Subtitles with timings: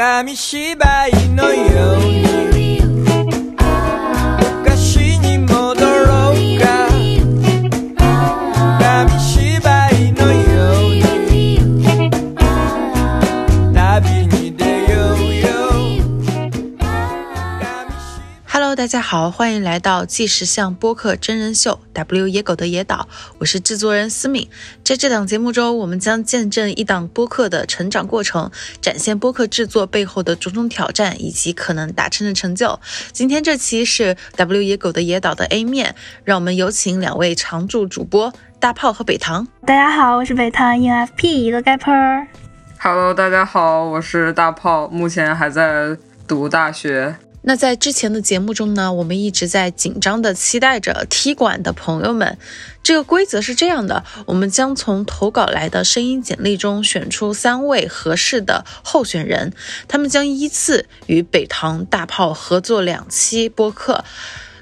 [0.00, 2.59] 紙芝居のように。
[18.90, 23.06] 家好，欢迎来到纪实像播客真人秀《W 野狗的野岛》，
[23.38, 24.48] 我是制作人思敏。
[24.82, 32.80] 在这档节目中，我们将见证一档播客的成长过程，展现播客制作背后的种种挑战以及可能达成的成就。
[33.12, 35.94] 今天这期是 W 野狗的野岛的 A 面，
[36.24, 39.46] 让我们有请两位常驻主播大炮和北糖。
[39.64, 42.26] 大家好，我是北唐 ENFP 一个 gapper。
[42.80, 45.96] Hello，大家好，我是大炮，目前还在
[46.26, 47.14] 读大学。
[47.42, 52.36] 那在之前的节目中呢，我们一直在紧张的期待着踢馆的朋友们。
[52.82, 59.52] 这个规则是这样的：我们将从投稿来的声音简历中选出三位合适的候选人，
[59.88, 64.04] 他们将依次与北堂大炮合作两期播客。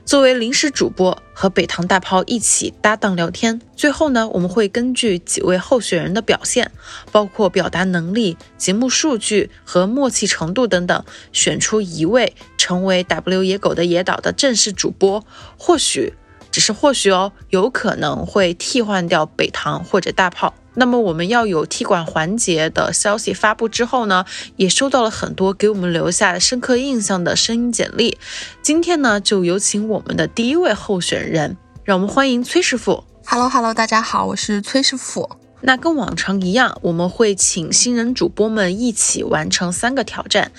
[0.09, 3.61] 作为临时主播，和北堂大炮一起搭档聊天。
[3.77, 6.71] 最后呢，我们会根据几位候选人的表现，
[7.13, 15.23] 包括表达能力、节目数据和默契程度等等，选出一位成为 W 野狗的野岛的正式主播。
[15.59, 16.15] 或许，
[16.51, 20.55] 只是或许哦，有可能会替换掉北堂或者大炮。
[20.79, 28.17] 那么我们要有踢馆环节的消息发布之后呢，也收到了很多给我们留下深刻印象的声音简历。
[28.63, 33.03] 今天呢，就有请我们的第一位候选人，让我们欢迎崔师傅。
[33.27, 35.29] Hello Hello，大家好，我是崔师傅。
[35.61, 40.53] 那跟往常一样，我们会请新人主播们一起完成三个挑战。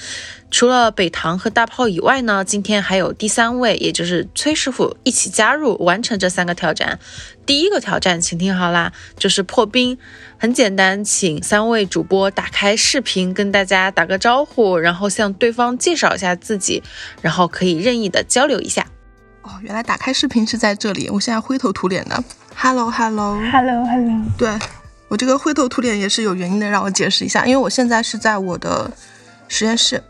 [0.52, 7.00] 除了北堂和大炮以外呢，今天还有第三位，也就是崔师傅一起加入完成这三个挑战。
[7.46, 9.98] 第一个挑战，请听好啦，就是破冰，
[10.38, 16.82] 很简单，请三位主播打开视频跟大家打个招呼，然后向对方介绍一下自己，
[17.22, 18.86] 然后可以任意的交流一下。
[19.44, 22.24] 哦，原来打开视频是在这里，我现在灰头土脸的。
[22.56, 24.50] Hello Hello，Hello Hello，对
[25.08, 28.92] 我这个灰头土脸也是有原因的，让我解释一下，因为我现在是在我的
[29.48, 30.04] 实验室。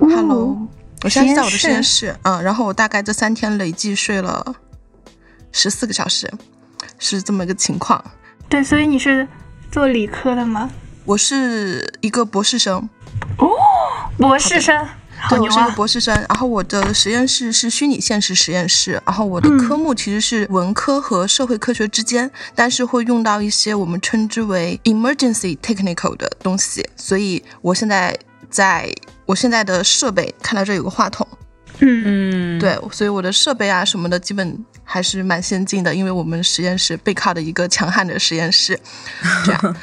[0.00, 0.56] Hello，
[1.02, 4.54] 我现在是在我的实验室，嗯，然后我大概这三天累计睡了
[5.52, 6.32] 十四个小时，
[6.98, 8.02] 是这么一个情况。
[8.48, 9.28] 对，所以你是
[9.70, 10.70] 做理科的吗？
[11.04, 12.88] 我是一个博士生，
[13.38, 13.48] 哦
[14.16, 14.84] 博士生，
[15.18, 15.50] 好对，我！
[15.50, 16.14] 是一个博士生。
[16.28, 26.88] 然后我的实验室是虚拟现实实验室，然后我的科目其实是文科和社会科学之间，但是会用到一些我们称之为 emergency technical 的东西。
[26.96, 28.18] 所以我现在
[28.48, 28.92] 在
[29.30, 31.24] 我现在的设备，看到这有个话筒，
[31.78, 38.76] 嗯，嗯，对，所以我的设备啊什么的，基本还是蛮先进的，因为我们实验室背靠的一个强悍的实验室，
[39.44, 39.76] 这样。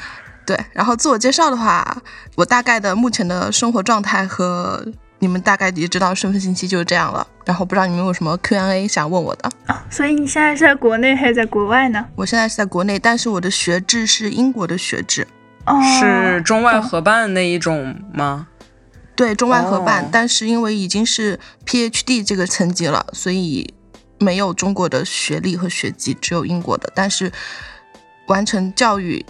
[0.44, 1.96] 对，然后自我介绍的话，
[2.36, 4.86] 我大概的目前的生活状态和
[5.18, 7.26] 你们大概也知道身份信息就是这样了。
[7.46, 9.50] 然后不知道你们有什么 Q&A 想问我的？
[9.88, 12.04] 所以你现在是在国内还是在国外呢？
[12.16, 15.26] 我现在是在国内，但是我的学制是英国的学制，
[15.64, 18.46] 哦，是中外合办那一种吗？
[19.18, 23.74] 对，中外合办，哦但是因为已经是 PhD 这个层级了，所以
[24.18, 26.88] 没有中国的学历和学籍，只有英国的。
[26.94, 27.32] 但是
[28.28, 29.26] 完成教育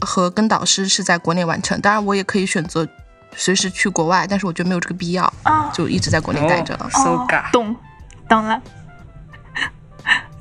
[0.00, 2.88] 和跟导师是在国内完成，当然我也可以选择
[3.36, 6.90] 随时去国外，但是我觉得没有这个必要，哦，就一直在国内待着了。
[6.90, 7.76] So 哦 ga，懂，
[8.28, 8.60] 懂了，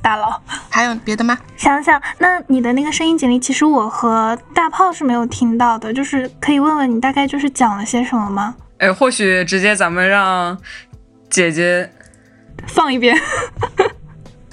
[0.01, 0.41] 大佬。
[0.71, 1.37] 还有别的吗？
[1.55, 8.55] 想想，那你的那个声音简历，其实我和大炮是没有听到的，就是可以问问你大概就是讲了些什么吗？
[8.81, 10.57] 哎，或许直接咱们让
[11.29, 11.87] 姐姐，
[12.67, 13.15] 放一遍。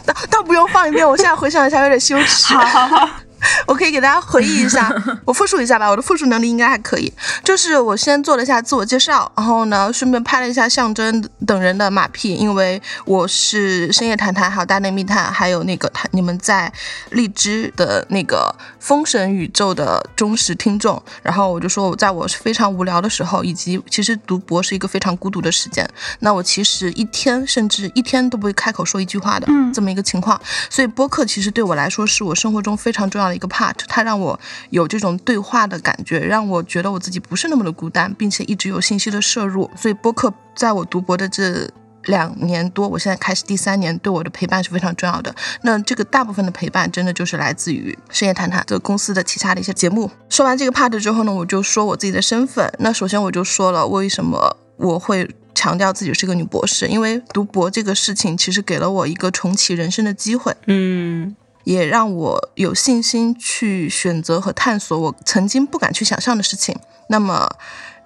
[0.04, 2.52] 倒倒不用放一遍，我现在回想一下有点羞耻。
[2.52, 3.10] 好 好好，
[3.66, 4.92] 我可以给大家回忆一下，
[5.24, 7.12] 我复述一下吧，我的复述能力应该还可以。
[7.44, 16.72] 就是我先做了一下自我介绍，然后呢，顺便拍了一下象征等人的马屁，因为我是深夜谈谈，还有大内密探，还有那个他你们在
[17.10, 21.02] 荔枝的那个封神宇宙的忠实听众。
[21.22, 25.88] 然后我就说，我在我非常无聊的时候，以及其实读博是一个非常孤独的时间，
[26.20, 30.40] 那我其实一天甚至一天都不会开口说一句话的，嗯这么一个情况。
[30.70, 34.38] 所以播客其实对我来说是我生活中非常重要一个 part，它让我
[34.70, 39.70] 有这种对话的感觉，让我觉得我自己不是那么的孤单，并且一直有信息的摄入。
[39.76, 41.68] 所以播客在我读博的这
[42.04, 45.34] 两年多，我现在开始第三年，对我的陪伴是非常重要的。
[45.62, 50.10] 那这个大部分的陪伴，真的就是来自于深夜谈谈这个公司的旗下的一些节目。
[50.28, 52.72] 说完这个 part 之后呢，我就说我自己的身份。
[52.78, 60.54] 那首先我就说了为什么我会强调自己是个女博士，因为读博这个事情其实给了我一个重启人生的机会。
[60.66, 66.76] 嗯也让我有信心去选择和探索我曾经不敢去想象的事情。
[67.08, 67.48] 那么，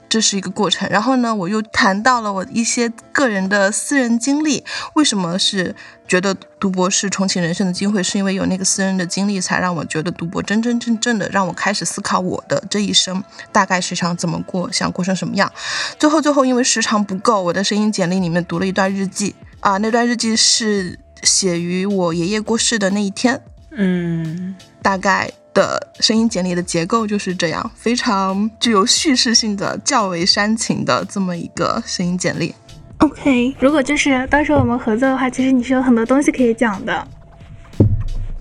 [0.09, 0.89] 这是一个过程。
[0.91, 4.65] 然后呢，我又谈到了我一些个人的私人经历，
[4.95, 5.75] 为什么是
[6.07, 15.51] 觉得读博是重启人生的机会，是因为有那个私人的经历，才让我觉得读博真真正正的让我开始思考我的这一生大概是想怎么过，想过成什么样。
[15.99, 23.41] 最后，最后因为时长不够，我的声音简历里面读了一段日记啊，那段日记是写于我爷爷过世的那一天，
[23.71, 32.55] 嗯大概的声音简历的结构就是这样，非常具有叙事性的、较为煽情的这么一个声音简历。
[32.99, 37.07] OK，如果就是到时候我们合作的话，其实你是有很多东西可以讲的。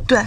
[0.07, 0.19] 对，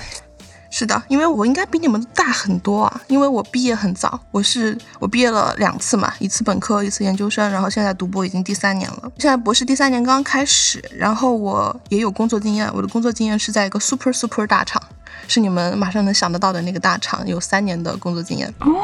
[0.77, 14.83] 是的，因为我应该比你们大很多啊，因为我毕业很早，我是我毕业了两次嘛，一次本科，一次研究生，然后现在读博已经第三年了，现在博士第三年刚刚开始，然后我也有工作经验，我的工作经验是在一个 super super 大厂。
[15.29, 18.83] 是你们马上能想得到的那个大厂，有三年的工作经验哦。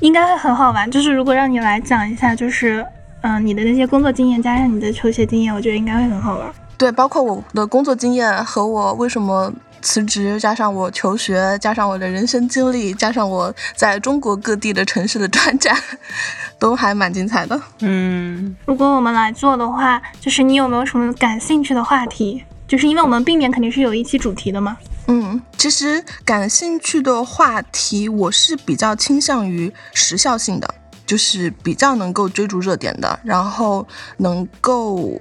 [0.00, 0.90] 应该会很好玩。
[0.90, 2.84] 就是如果让你来讲一下，就是
[3.20, 6.52] 嗯、呃你的那些工作经验加上你的求学经验，我觉得应该会很好玩。
[6.76, 15.76] 对，包括我的工作经验和我为什么辞职，加上我求学，加上我的人生经历，加上我在中国各地的城市的转战，
[16.58, 17.60] 都还蛮精彩的。
[17.80, 22.44] 嗯如果我们来做的话，就是你有没有什么感兴趣的话题？
[22.66, 24.76] 就是因为我们避免肯定是有一期主题的嘛。
[25.06, 30.74] 嗯，其实感兴趣的话题，我是比较倾向于时效性的，
[31.06, 33.88] 就是比较能够追逐热点的，然后
[34.18, 35.18] 能够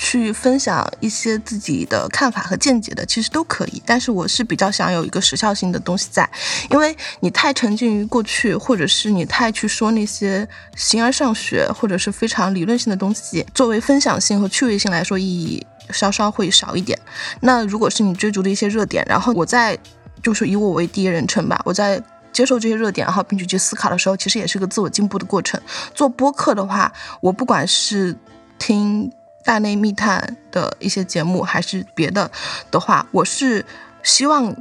[0.00, 3.82] 去分享一些自己的看法和见解的，其实都可以。
[3.84, 6.30] 但是我是比较想有一个时效性的东西在，
[6.70, 16.96] 因为你太沉浸于过去，或者是你太去说那些形而上学或者是非常理论性的东西，作为分享性和趣味性来说，意义稍稍会少一点。
[17.40, 19.76] 那如果是你追逐的一些热点，然后我在
[20.22, 22.00] 就是以我为第一人称吧，我在
[22.32, 25.60] 接受这些热点，然后并且去思考的时候，其实也是个自我进步的过程。
[25.92, 28.16] 做播客的话，我不管是
[28.60, 29.10] 听
[29.44, 32.30] 大内密探的一些节目，还是别的
[32.70, 33.64] 的话，我是
[34.02, 34.54] 希望。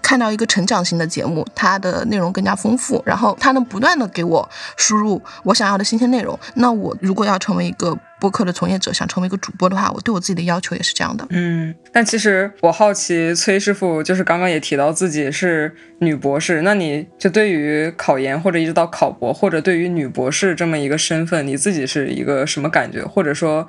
[0.00, 6.38] 看到一个成长型的节目，它的内容更加丰富，然后它能不断的给我输入我想要的新鲜内容。
[6.54, 11.26] 那我如果要成为一个播客的从业者，想成为一个主播的话，我对我自己的要求也是这样的。
[11.30, 23.04] 嗯，但其实我好奇，崔师傅就是刚刚也提到自己是女博士，那你就对于考研或者一直到考博，或者对于女博士这么一个身份，你自己是一个什么感觉？
[23.04, 23.66] 或者说，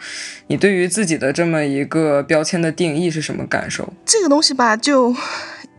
[0.48, 3.94] 你对于自己的这么一个标签的定义是什么感受？
[4.06, 5.16] 这个东西吧，就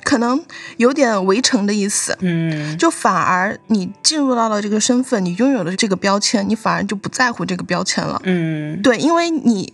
[0.05, 0.43] 可能
[0.77, 2.17] 有点围城的意思。
[2.21, 8.21] 嗯就反而你进入到了这个身份，你拥有了这个标签，你反而就不在乎这个标签了。
[8.25, 9.73] 嗯对，因为你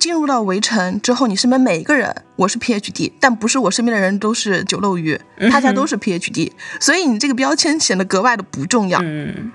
[0.00, 6.50] 进入到围城之后，你身边每一个人，我是 PhD，但不是我身边的人都是九漏鱼，大家都是 PhD，、
[6.80, 9.00] 所以你这个标签显得格外的不重要。
[9.02, 9.52] 嗯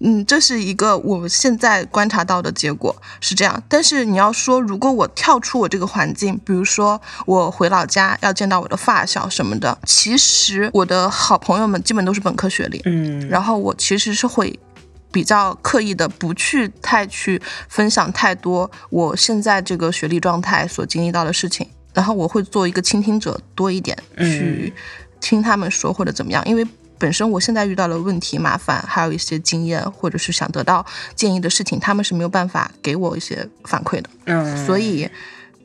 [0.00, 3.62] 嗯，这是一个我现在观察到的结果是这样。
[3.68, 14.56] 但是你要说，如果我跳出我这个环境，比如说我回老家要见到我的发小什么的，其实我的好朋友们基本都是本科学历，嗯，然后我其实是会
[15.10, 24.72] 比较刻意的不去太去分享太多我现在这个学历状态所经历到的事情，然后我会做一个倾听者多一点，嗯去
[25.20, 26.64] 听他们说或者怎么样，因为。
[26.98, 30.84] 本身我现在遇到的问题、麻烦，还有一些经验，或者是想得到
[31.14, 34.10] 建议的事情，他们是没有办法给我一些反馈的。
[34.26, 35.08] 嗯，所以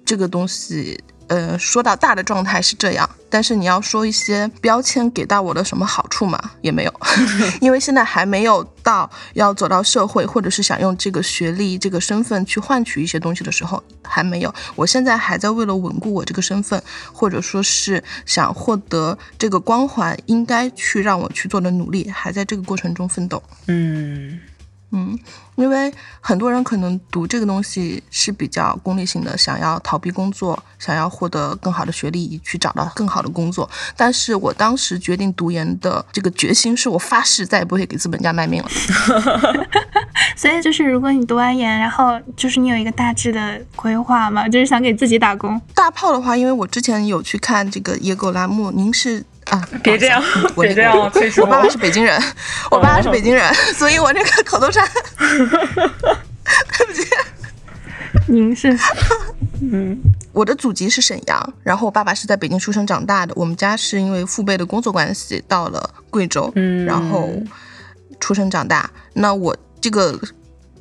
[0.06, 6.94] 这个东西，呃，说到大的状态是这样，但是你要说一些标签给到我的什么好处嘛，也没有，
[7.62, 14.54] 因为现在还没有到要走到社会，或者是想用这个学历、这个身份去换取一些东西的时候，还没有。
[14.76, 23.42] 我现在还在为了稳固我这个身份，或者说是想获得这个光环，应该去让我去做的努力，还在这个过程中奋斗。
[23.68, 24.40] 嗯
[24.96, 25.18] 嗯，
[25.56, 33.68] 因为很多人可能读这个东西是比较功利性的，想要逃避工作，想要获得更好的学历，以去找到更好的工作。
[33.98, 38.70] 但是我当时决定读研的这个决心，是我发誓再也不会给资本家卖命了。
[40.38, 45.60] 所以就是如果你读完研，然后就是你有一个大致的规划嘛，就是想给自己打工。
[45.74, 50.22] 大炮的话，因为我之前有去看这个野狗栏目，您是啊，别这样
[50.56, 52.20] 我别这样崔师傅我爸爸是北京人，
[52.72, 57.08] 我爸爸是北京人，所以我这个口头禅， 对不起。
[58.28, 58.78] 您是
[59.62, 59.98] 嗯
[60.32, 63.34] 我的祖籍是沈阳，然后我爸爸是在北京出生长大的。
[63.36, 67.30] 我们家是因为父辈的工作关系到了贵州，嗯然后
[68.20, 68.90] 出生长大。
[69.14, 70.20] 那我这个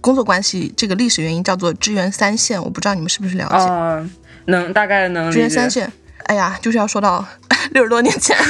[0.01, 3.57] 工作关系，这个历史原因叫做支援三线，我不知道你们是不是了解？
[3.57, 4.09] 啊，
[4.47, 5.39] 能大概能支。
[5.39, 5.91] 援三线，
[6.27, 7.25] 哎呀，就是要说到
[7.73, 8.37] 六十多年前，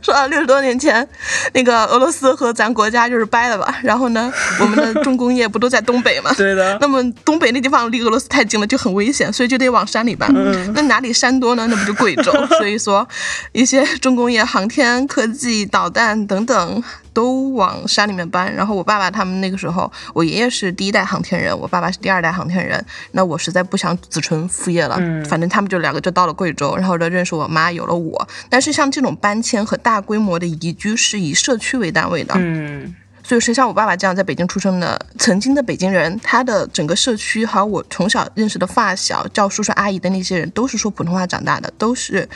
[0.00, 1.08] 说说啊，六十多年前，
[1.54, 3.74] 那个俄罗斯和咱国家就是掰了吧？
[3.82, 4.30] 然后呢，
[4.60, 6.30] 我们的重工业不都在东北吗？
[6.36, 10.30] 对的那么东北那地方离俄罗斯太近了，就很危险，所以就得往山里搬。
[10.74, 11.66] 那哪里山多呢？
[11.68, 12.32] 那不就贵州？
[12.58, 13.08] 所以说，
[13.52, 16.82] 一些重工业、航天科技、导弹等等
[17.14, 18.54] 都往山里面搬。
[18.54, 22.84] 然后我爸爸他们那个时候，我爷爷是第一代航天人，我爸爸是第二代航天人。
[23.12, 28.28] 那我实在不想子承父业了，反正他们就两个就到了贵州，然后就认识我妈，有了我。
[28.50, 32.94] 但是像这种搬迁和大规模的移居是以社区为单位的，嗯
[33.26, 42.28] 所以说像我爸爸这样在北京出生的曾经的北京人，他的整个社区还有我从小认识的发小叫叔叔阿姨的那些人，都是说普通话长大的，都是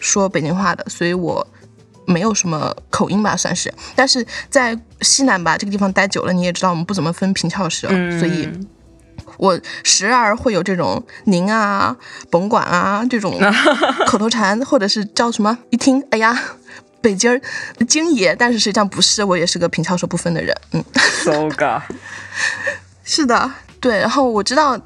[0.00, 1.46] 说北京话的，所以我
[2.06, 3.72] 没有什么口音吧，算是。
[3.94, 8.48] 但是在西南吧这个地方待久了，你也知道我们不怎么分平翘舌，嗯，所以。
[9.36, 11.96] 我时而会有这种您啊、
[12.30, 13.36] 甭管啊这种
[14.06, 16.40] 口头禅，或者是叫什么，一听哎呀，
[17.00, 17.40] 北京儿
[17.88, 20.56] 京爷，但是实际上不是，我也是个平翘舌不分的人。
[20.70, 20.84] 嗯
[21.24, 21.82] ，so ga，
[23.02, 23.98] 是的，对。
[23.98, 24.80] 然后我知道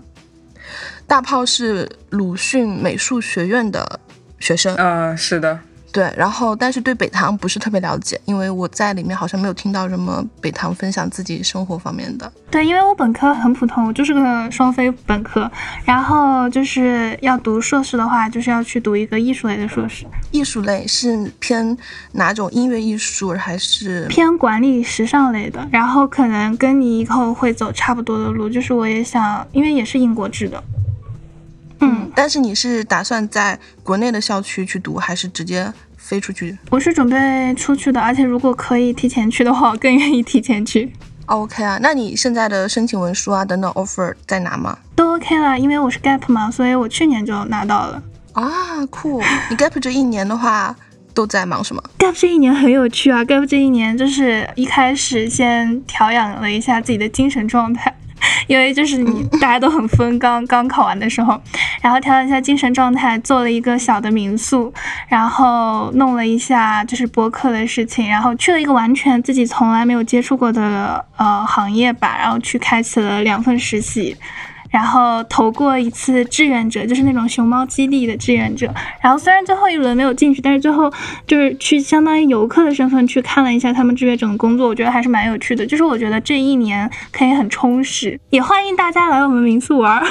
[1.07, 4.01] 大炮是鲁迅美术学院的
[4.41, 5.61] 学生，嗯，是的，
[5.93, 6.13] 对。
[6.17, 12.31] 然后但是对北唐不是特别了解，因为我在里面好像没有听到什么北唐分享自己生活方面的。
[12.51, 15.51] 对，因为我本科很普通，我就是个双非本科，
[15.85, 21.77] 然后就是要读硕士的话，就是要去读一个艺术类的硕士，艺术类是偏
[22.13, 30.63] 哪种音乐艺术，还是偏管理时尚类的，然后可能跟你以后会走差不多的路，就是我也想，因为也是英国制的，
[31.81, 40.93] 嗯，但是你是打算在国内的校区去读，还是直接飞出去我是准备出去的，而且如果可以提前去的话，我更愿意提前去。
[41.27, 44.79] ？OK 啊，那你现在的申请文书啊等等 offer 在拿吗？
[44.97, 48.03] 都 OK 啦，因为我是 gap 嘛，所以我去年就拿到了。
[48.33, 49.23] 啊，酷！
[49.51, 50.75] 你 gap 这一年的话
[51.13, 57.95] 都在忙什么？gap 这一年很有趣啊，gap 这一年就是一开始先调养了一下自己的精神状态。
[58.47, 61.41] 因为就是你大家都很疯，刚刚考完的时候，
[61.81, 64.73] 然后调整一下精神状态，做了一个小的民宿，
[65.09, 74.17] 然后弄了一下就是播客的事情，然后去了一个完全自己从来没有接触过的呃行业吧，然后去开启了两份实习。
[74.71, 78.73] 然后投过一次志愿者，就是那种熊猫基地的志愿者。
[79.03, 80.93] 然后虽然最后一轮没有进去，但是最后
[81.27, 85.67] 就是去相当于游客的身份去看了一下他们志愿者的工作，我觉得还是蛮有趣的。
[85.67, 90.07] 就是我觉得这一年可以很充实，也欢迎大家来我们民宿玩儿，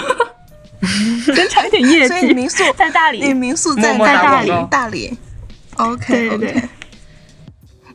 [1.35, 2.07] 增强一点业绩。
[2.07, 5.17] 所以民宿在大理你民宿在默默打大理，大理。
[5.75, 6.69] OK 对对 OK 对。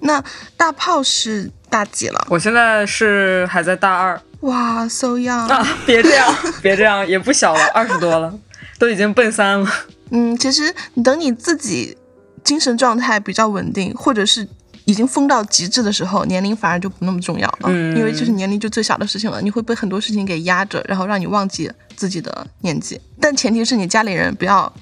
[0.04, 0.22] 那
[0.56, 2.26] 大炮是大几了？
[2.28, 5.48] 我现在是还在大二哇，so young。
[5.48, 8.32] 啊，别这样，别这样，也不小了，二十多了，
[8.78, 9.68] 都已经奔三了。
[10.10, 10.72] 嗯，其实
[11.02, 11.96] 等你自己
[12.44, 14.46] 精神状态比较稳定，或者是
[14.84, 23.00] 已经疯到极致的时候，年龄反而就不那么重要了，嗯因为就是年龄就最小的事情了，你会被很多事情给压着，然后让你忘记自己的年纪。
[23.20, 24.72] 但前提是你家里人不要。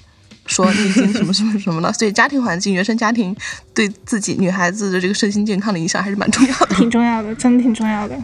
[0.47, 3.33] 说你已经什么什么什么了，所以家庭环境、原生家庭
[3.75, 6.75] 对自己女孩子的这个身心健康的影响还是蛮重要的。
[6.75, 8.17] 挺重要的，真的挺重要的。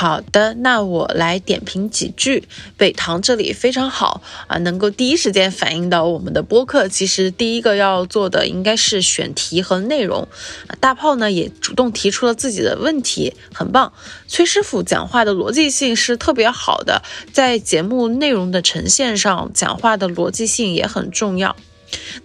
[0.00, 2.44] 好的，那我来点评几句。
[2.76, 6.86] 北唐这里非常好啊，能够第一时间反映到我们的播客。
[6.86, 10.28] 其实第一个要做的应该是选题和内容。
[10.68, 13.92] 啊大炮呢也主动提出了自己的问题，很棒。
[14.28, 17.02] 崔师傅讲话的逻辑性是特别好的，
[17.32, 21.56] 在节目内容的呈现上，讲话的逻辑性也很重要。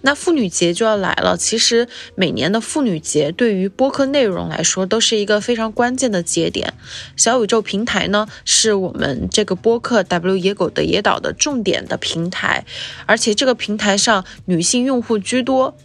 [0.02, 1.36] 那妇女节就要来了。
[1.36, 6.74] 其实每年的妇女节对于播客内容来说都是一个非常关键的节点。
[7.16, 12.64] 小宇宙平台呢，是我们这个播客 W 野狗的野岛的重点的平台，
[13.06, 15.76] 而且这个平台上女性用户居多。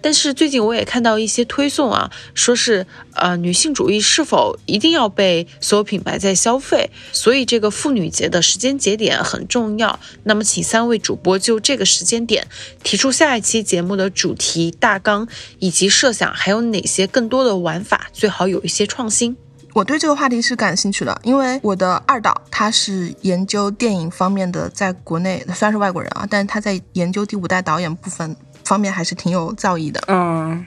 [0.00, 6.90] 但是最近我也看到一些推送啊，说是呃女性主义是否一定要被所有品牌在消费？
[7.12, 9.98] 所以这个妇女节的时间节点很重要。
[10.24, 12.46] 那么请三位主播就这个时间点
[12.82, 15.26] 提出下一期节目的主题大纲
[15.58, 19.36] 以及设想，还有哪些更多的玩法，最好有一些创新。
[19.74, 28.34] 我对这个话题是感兴趣的，因为我的二导他是研究电影方面的，在国内虽然是外国人啊，但是他在研究第五代导演部分
[28.68, 29.98] 方面还是挺有造诣的。
[30.08, 30.66] 嗯，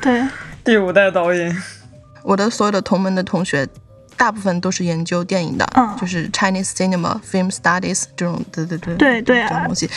[0.00, 0.26] 对，
[0.64, 1.56] 第五代导演，
[2.24, 3.68] 我的所有的同门的同学，
[4.16, 9.88] 大部分都是研究电影的，嗯就是 Chinese cinema、film studies 这种，对对对，对对啊这种东西。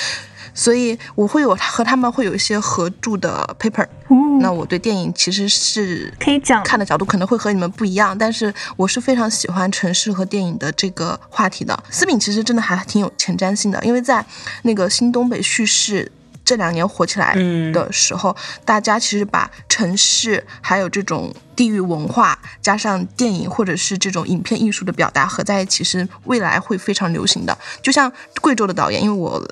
[0.54, 3.86] 所以我会有和他们会有一些合著的 paper。
[4.10, 11.82] 嗯，那我对电影其实是可以讲看的角度可能会和你们不一样，但是我是非常喜欢城市和电影的这个话题的。
[11.90, 14.26] 思敏其实真的还挺有前瞻性的，因为在
[14.64, 16.12] 那个新东北叙事
[16.46, 27.56] 这两年火起来嗯的时候，大家其实把城市还有这种地域文化，加上电影或者是这种影片艺术的表达合在一起，是未来会非常流行的。
[27.84, 29.48] 就像贵州的导演，因为我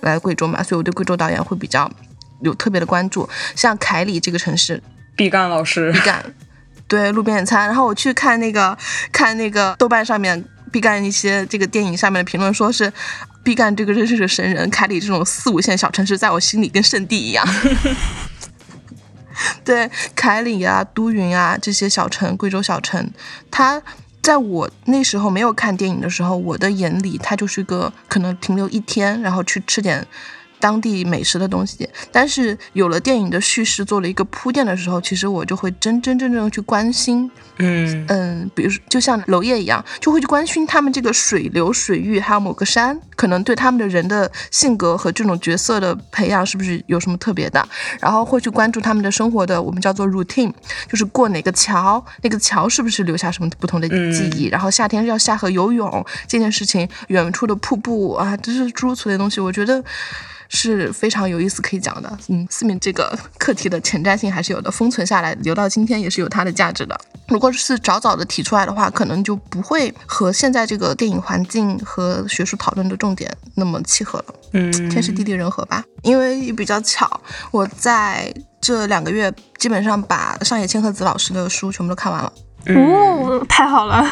[0.00, 1.88] 来贵州嘛，所以我对贵州导演会比较
[2.40, 3.28] 有特别的关注。
[3.54, 4.82] 像凯里这个城市，
[5.14, 6.24] 毕赣老师毕，赣，
[6.88, 7.66] 对路边野餐。
[7.66, 8.76] 然后我去看那个
[9.12, 12.92] 看那个豆瓣上面毕赣一些这个电影下面的评论，说是
[13.42, 17.46] 毕赣这个真是个神人，凯里这种四五线小城市在我心里跟圣地一样。
[19.64, 23.10] 对，凯里啊、都匀啊这些小城，贵州小城，
[23.50, 23.82] 它
[24.22, 30.06] 在我那时候没有看电影的时候，我的眼里它就是个可能停留一天，然后去吃点
[30.60, 31.88] 当地美食的东西。
[32.12, 47.66] 但是有了电影的叙事做了一个铺垫的时候，其实我就会真真正正的去关心嗯嗯，比如说就像娄烨一样，就会去关心他们这个水流、水域，还有某个山，可能对他们的人的性格和这种角色的培养是不是有什么特别的，
[48.00, 50.52] 然后会去关注他们的生活的我们叫做 routine，
[50.88, 59.84] 就是过哪个桥，那个桥是不是留下什么不同的记忆，然后夏天要下河游泳这件事情，远处的瀑布啊，这是诸如此类的东西，我觉得。
[60.52, 67.00] 是非常有意思可以讲的，嗯，思敏这个课题的前瞻性还是有的，封存下来留到今天也是有它的价值的。
[67.28, 74.34] 如果是早早的提出来的话，可能就不会和现在这个电影环境和学术讨论的重点那么契合了。
[74.52, 77.08] 嗯，天时地利人和吧，因为比较巧，
[77.52, 82.32] 我在这两个月基本上把上野千鹤子老师的书全部都看完了。
[82.66, 84.06] 哦，太好了。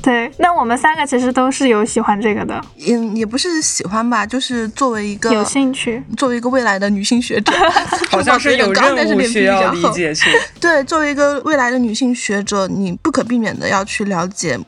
[0.00, 6.02] 对，那我们三个其实都是有喜欢这个的，也，也不是喜欢吧，就是作为一个有兴趣。
[6.16, 7.52] 作为一个未来的女性学者，
[8.10, 9.88] 好像是有但是任务脸皮比需要较厚。
[9.88, 10.30] 理解去。
[10.60, 14.58] 对，作为一个未来的女性学者，你不可避免的要去了解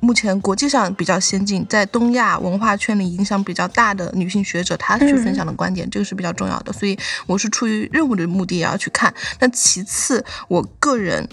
[0.00, 6.72] 目前国际上比较先进，在东亚文化圈里影响比较大的女性学者，她去分享的观点，这个是比较重要的。
[6.72, 9.12] 所以我是出于任务的目的也要去看。
[9.40, 11.28] 那其次，我个人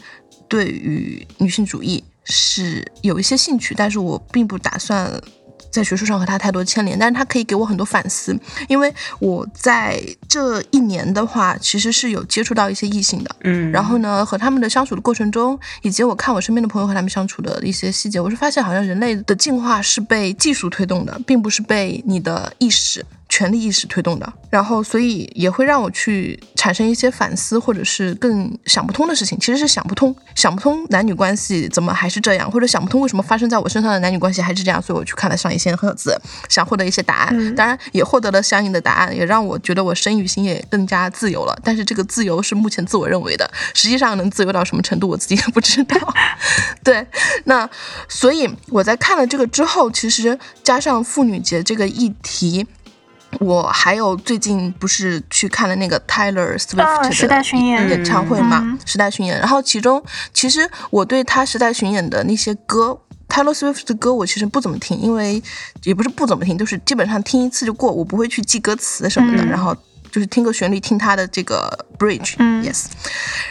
[0.47, 5.21] 对于女性主义是有一些兴趣，但是我并不打算。
[5.69, 8.35] 在学术上和他太多牵连，但是他可以给我很多反思，
[8.67, 23.05] 因为我在这一年的话，其实是有接触到一些异性的，嗯，然后呢，和他们的相处的过程中，以及我看我身边的朋友和他们相处的一些细节，我是发现好像人类的进化是被技术推动的，并不是被你的意识。
[23.29, 29.37] 权力意识推动的，然后所以也会让我去产生一些反思，或者是更想不通的事情。
[29.39, 34.81] 其实是想不通，想不通男女关系怎么还是这样，或者想不通为什么发生在我身上的男女关系还是这样。
[34.81, 41.57] 所以我去看了上野千鹤子，想获得一些答案，当然也获得了相应的答案，也让我觉得我身与心也更加自由了。
[41.63, 45.97] 但是这个自由是目前自我认为的，实际上能自由到什么程度，我自己也不知道。
[46.81, 47.05] 对，
[47.43, 47.69] 那
[48.07, 52.65] 所以我在看了这个之后，其实加上妇女节这个议题。
[53.39, 59.37] 我还有最近不是去看了那个 Taylor Swift 时代巡演演唱会嘛，嗯时代巡演。
[59.39, 62.99] 然后其中其实我对他时代巡演的那些歌。
[63.29, 65.43] Taylor Swift 的歌我其实不怎么听，因为
[65.83, 69.43] 也不是不怎么听，就是基本上听一次就过，我不会去记歌词什么的。
[69.43, 69.75] 嗯然后
[70.09, 72.85] 就是听个旋律，听他的这个 bridge，、嗯 yes。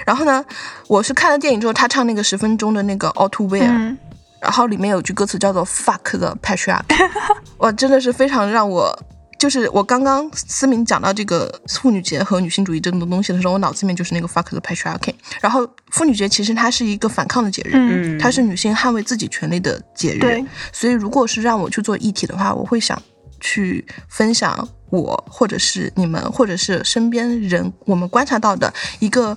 [0.06, 0.42] 然后呢，
[0.88, 3.98] 我是看了电影之后，他唱那个十分钟的那个 All Too Well，、嗯，
[4.40, 7.10] 然后里面有句歌词叫做 “fuck the patriarchy”，
[7.58, 8.98] 哇，真的是非常让我。
[9.38, 15.12] 就是我刚刚思明讲到这个妇女节和女性主义这种东西的时候，我脑子里面就是那个 fuck the patriarchy。
[15.40, 20.18] 然后妇女节其实它是一个反抗的节日，嗯它是女性捍卫自己权利的节日。
[20.18, 23.00] 对，所以如果是让我去做议题的话，我会想
[23.40, 29.36] 去分享我或者是你们或者是身边人我们观察到的一个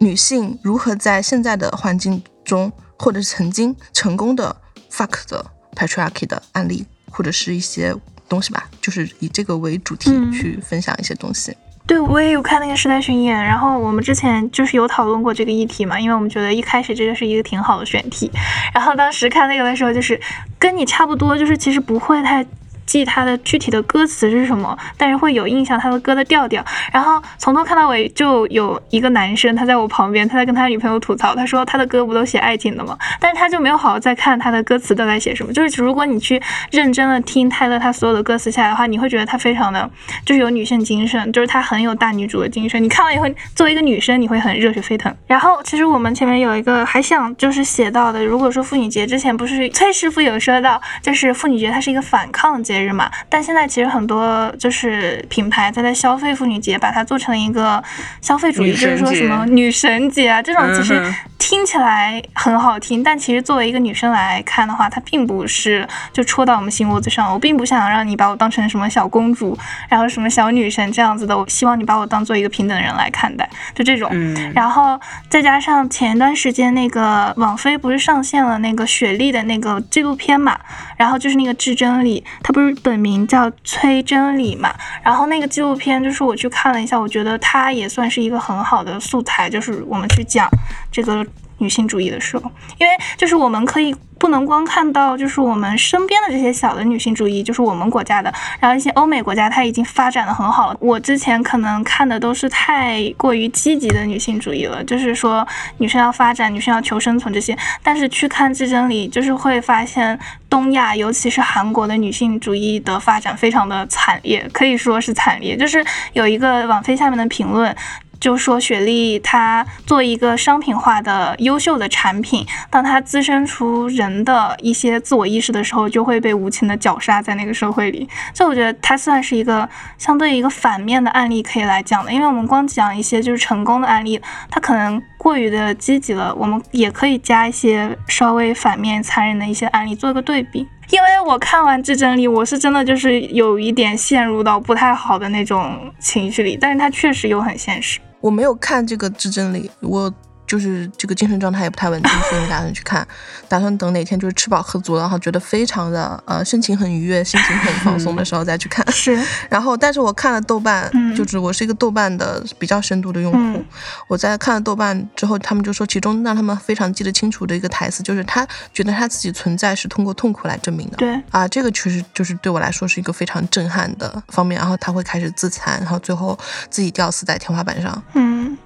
[0.00, 4.54] 女性如何在现在的环境中，或者是曾经成功的
[4.90, 7.94] fuck the patriarchy 的案例，或者是一些
[8.28, 11.56] 东西吧，就是以这个为主题嗯去分享一些东西。
[11.86, 18.30] 对，我也有看那个时代巡演，然后我们之前就是有讨论过这个议题嘛，因为我们觉得一开始这个是一个挺好的选题，
[18.72, 20.18] 然后当时看那个的时候，就是
[20.58, 22.44] 跟你差不多，就是其实不会太。
[22.86, 26.64] 记他的具体的歌词是什么，但是会有印象他的歌的调调。
[26.92, 32.96] 然后从头看到尾，就有一个男生他在我旁边，他在跟他女朋友吐槽，他说他的歌不都写爱情的吗？
[33.20, 35.52] 但是他就没有好好再看他的歌词都在写什么。
[35.52, 39.88] 就是如果你去认真的听泰勒他所有的歌词下来的话，你会觉得他非常的
[40.24, 42.82] 就是有女性精神，就是他很有大女主的精神。
[42.82, 45.14] 你看完以后，作为一个女生，你会很热血沸腾。
[45.26, 57.82] 然后其实我们前面有一个还想就是写到的，如果说妇女节之前不是崔师傅有说到，就是妇女节它是一个反抗节日嘛，但现在其实很多就是品牌它在消费妇女节，把它做成了一个
[58.20, 61.02] 消费主义，就是说什么女神节啊这种，其实
[61.38, 67.32] 听起来很好听，但其实作为一个女生来看的话，它并不是就戳到我们心窝子上。
[67.32, 69.56] 我并不想让你把我当成什么小公主，
[69.88, 71.36] 然后什么小女神这样子的。
[71.36, 74.08] 我希望你把我当做一个平等人来看待，就这种。
[74.12, 80.58] 嗯然后再加上前一段时间那个网飞不是上线了那个雪莉的那个纪录片嘛，
[80.96, 84.72] 然后就是那个至真理，她不是本名叫崔真理嘛，
[85.02, 90.48] 然后那个纪录片就是我去看了一下，我觉得它也算是一个很好的素材，就是我们去讲
[90.92, 91.26] 这个
[91.64, 100.76] 女性主义的时候，因为就是我们可以不能光看到就是我们身边的这些小的女性主义，就是我们国家的，然后一些欧美国家它已经发展的很好了。
[100.78, 105.46] 我之前可能看的都是太过于积极的女性主义了，就是说
[105.78, 110.18] 女生要发展，女生要求生存这些，但是去看至真理，就是会发现
[110.50, 115.56] 东亚，尤其是韩国的女性主义的发展非常的惨烈，可以说是惨烈。
[115.56, 117.74] 就是有一个网飞下面的评论。
[118.20, 128.08] 就说雪莉她做一个商品化的优秀的产品，当她滋生出人的一些自我意识的时候，就会被无情的绞杀在那个社会里。
[128.32, 140.68] 所以我觉得它算是一个相对一个反面的案例可以来讲的，因为我们光讲一些就是成功的案例，它可能过于的积极了，我们也可以加一些稍微反面残忍的一些案例做一个对比。
[140.90, 147.98] 因为我看完《至真理》，我是真的就是有一点陷入到不太好的那种情绪里，但是它确实又很现实。
[148.20, 150.12] 我没有看这个《至真理》，我
[150.46, 153.06] 就是这个精神状态也不太稳定，所以没打算去看，
[153.48, 158.84] 打算等哪天就是吃饱喝足了，然后觉得非常的呃心情很愉悦、心情很放松的时候再去看。
[158.92, 163.38] 是，然后，但是我看了豆瓣，嗯就是我是一个豆瓣的比较深度的用户。
[163.38, 163.64] 嗯
[164.08, 170.96] 我在看了豆瓣之后，他们就说，其中让他们非常记得清楚的一个台词，就是他觉得他自己存在是通过痛苦来证明的。
[170.96, 174.58] 对，啊，这个确实就是对我来说是一个非常震撼的方面。
[174.58, 176.38] 然后他会开始自残，然后最后
[176.70, 178.02] 自己吊死在天花板上。
[178.14, 178.56] 嗯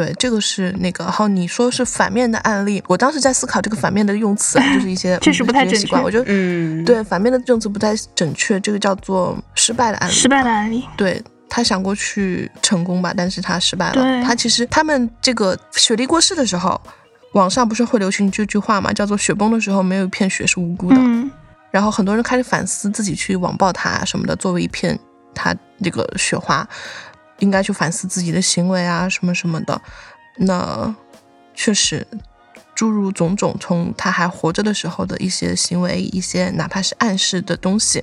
[0.00, 1.04] 对，这个是那个。
[1.04, 6.02] 然后你说是反面的案例，我当时在思考这个反面的用词啊，就是一些 确实不太嗯这些习惯。
[6.02, 10.12] 正确我觉得，嗯，对反面的用词不太准确，这个叫做失败的案例。
[10.14, 14.22] 失败的案例，对他想过去成功吧，但是他失败了。
[14.24, 16.80] 他其实他们这个雪莉过世的时候，
[17.34, 21.30] 网上不是会流行这句话嘛，叫做“雪崩的时候没有一片雪是无辜的”嗯
[21.70, 24.98] 然后很多人开始反思自己去网暴他什么的，作为一片
[25.32, 26.68] 他这个雪花，
[27.40, 29.82] 应该去反思自己的行为啊什么什么的。
[30.36, 30.94] 那
[31.54, 32.06] 确实。
[32.72, 38.02] 诸如种种，从他还活着的时候的一些行为，一些哪怕是暗示的东西，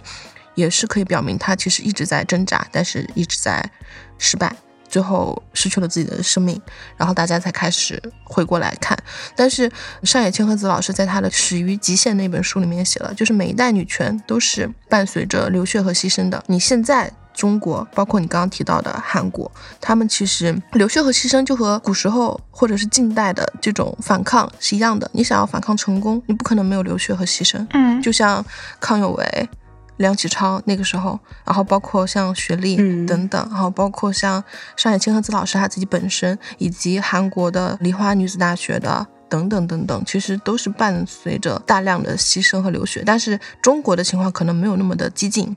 [0.53, 3.71] 也是可以表明他其实一直在挣扎，但是一直在
[4.19, 4.55] 失败，
[4.87, 6.61] 最后失去了自己的生命，
[6.95, 8.95] 然后大家才开始回过来看。
[9.35, 9.71] 但是
[10.03, 16.43] 上野千鹤子老师在他的《始于极限》那本书里面写了，就是每一代女权都是伴随着流血和牺牲的。
[16.45, 17.11] 你现在。
[17.37, 25.09] 中国，包括你刚刚提到的韩国，他们其实流血和牺牲就和古时候或者是近代的这种反抗是一样的。
[25.13, 27.65] 你想要反抗成功，你不可能没有流血和牺牲。
[27.73, 28.43] 嗯，就像
[28.79, 29.49] 康有为、
[29.97, 34.43] 梁启超那个时候，然后包括像雪莉嗯等等，然后包括像
[34.75, 39.05] 上野千鹤子老师他自己本身，以及韩国的梨花女子大学的。
[39.29, 45.53] 等等等等，其实都是伴随着大量的牺牲和流血，但是中国的情况可能没有那么的激进，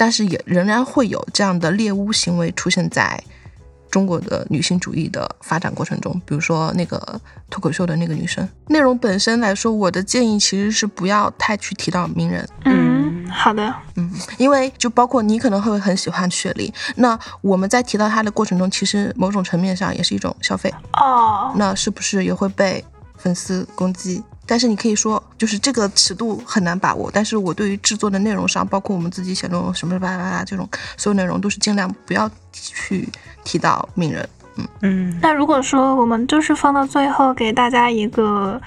[0.00, 3.22] 但是也仍然会有这样的猎巫行为出现在
[3.90, 8.48] 中国的女性主义的发展过程中，比如说那个脱口秀的那个女生。
[8.68, 22.82] 内容本身来说，我的建议其实是不要太去提到名人，嗯，好的，嗯，因为就包括你可能会很喜欢雪莉，那我们在提到她的过程中，其实某种层面上也是一种消费，哦，那是不是也会被
[23.18, 24.22] 粉丝攻击？
[24.50, 27.08] 但是你可以说，就是这个尺度很难把握。
[27.14, 33.08] 但是我对于制作的内容上，包括我们自己写论文什么巴拉巴拉这种所有内容，都是尽量不要去
[33.44, 34.28] 提到名人。
[34.56, 38.60] 嗯嗯那如果说我们就是放到最后给大家一个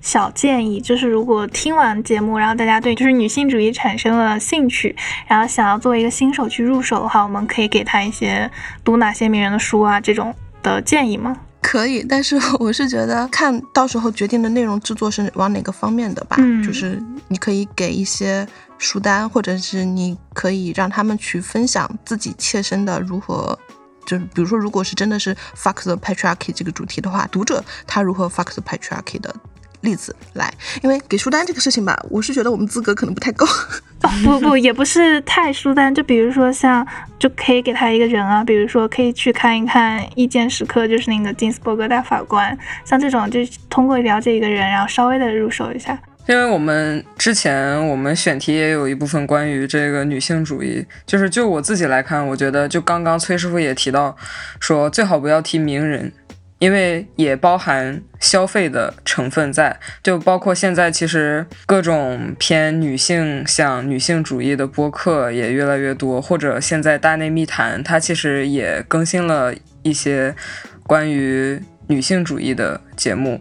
[0.00, 8.50] 小建议，就是如果听完节目，然后大家对就是女性主义产生了兴趣，然后想要作为一个新手去入手的话，我们可以给他一些
[8.82, 11.36] 读哪些名人的书啊这种的建议吗？
[11.60, 16.36] 可以，但是 我是觉得看到时候决定的内容制作是往哪个方面的吧。
[16.38, 18.46] 嗯就是你可以给一些
[18.78, 23.58] 书单，或者是你可以让他们去分享自己切身的如何。
[24.06, 29.34] 就是比如说，如果是真的是 fuck the patriarchy 这个主题的话，读者他如何 fuck the patriarchy 的
[29.82, 33.46] 例子来，因为给书单这个事情吧，我是觉得我们资格可能不太够。
[34.02, 36.86] 哦，不不，也不是太书单，就比如说像，
[37.18, 45.98] 就可以给他一个人啊，比如说可以去看一看《意见时刻》，就是那个金斯伯格大法官，像这种，就通过了解一个人，然后稍微的入手一下。
[46.28, 54.14] 因为我们之前我们选题也有一部分关于这个女性主义，就是就我自己来看，我觉得就刚刚崔师傅也提到
[54.60, 56.12] 说，最好不要提名人，
[56.58, 70.34] 因为也包含消费的成分在，就包括现在其实各种偏女性向女性主义的播客也越来越多，或者现在大内密谈它其实也更新了一些
[70.82, 73.40] 关于女性主义的节目。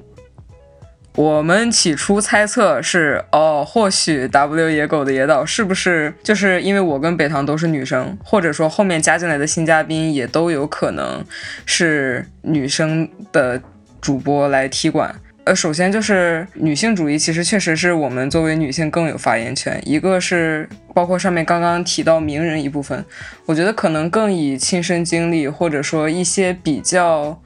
[1.17, 11.25] 我们起初猜测是，哦，或许 W 野狗的野岛是不是就是因为我跟北堂都是女生，或者说后面加进来的新嘉宾也都有可能
[11.65, 13.59] 是女生的
[13.99, 15.15] 主播来踢馆。
[15.45, 19.81] 呃，首先就是女性主义，其实确实是我们作为女性更有发言权。
[19.83, 23.03] 一个是包括上面刚刚提到名人一部分，
[23.47, 27.41] 我觉得可能更以亲身经历，或者说一些比较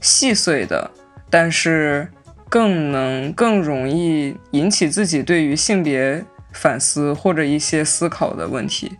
[0.00, 0.92] 细碎的，
[1.28, 2.06] 但是。
[2.48, 8.92] 更能更容易引起自己对于性别反思或者一些思考的问题，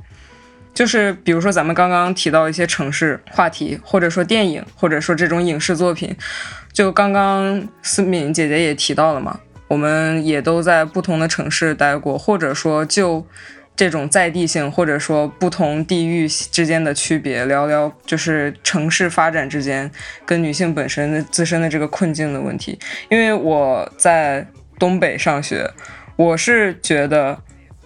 [0.74, 6.16] 就是比如说咱们刚刚提到一些城市话题，或者说电影，或者说这种影视作品，
[6.72, 13.26] 就刚刚思敏姐姐也提到了嘛，我们也都在不同的城市待过，或者说就。
[13.76, 19.90] 这种在地性，或者说不同地域之间的区别，聊聊就是城市发展之间
[20.24, 22.78] 跟女性本身的自身的这个困境的问题。
[23.10, 24.46] 因为我在
[24.78, 25.70] 东北上学，
[26.16, 27.38] 我是觉得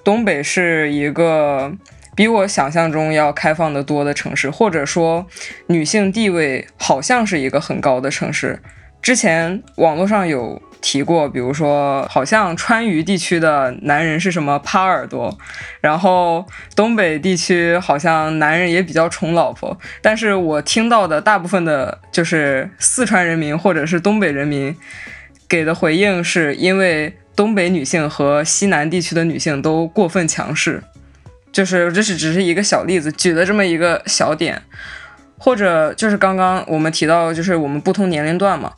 [0.04, 1.72] 东北是一个
[2.14, 5.26] 比我想象中要开放的多的城市，或者说
[5.66, 8.60] 女性地位好像是一个很高的城市。
[9.02, 10.62] 之前网络上有。
[10.80, 15.36] 提过，比如说，好像川渝地区的男人是什么耙耳朵，
[15.80, 19.78] 然后东北地区好像男人也比较宠老婆。
[20.00, 24.74] 但是我听到的大部分的，就是四川人民或者是东北人民
[25.48, 30.82] 给的回应，是因为东北女性和西南地区的女性都过分强势。
[31.52, 34.62] 就是这是只是一个小例子，举的这么一个小点，
[35.36, 38.72] 或者就是刚刚我们提到，就是我们不同年龄段嘛。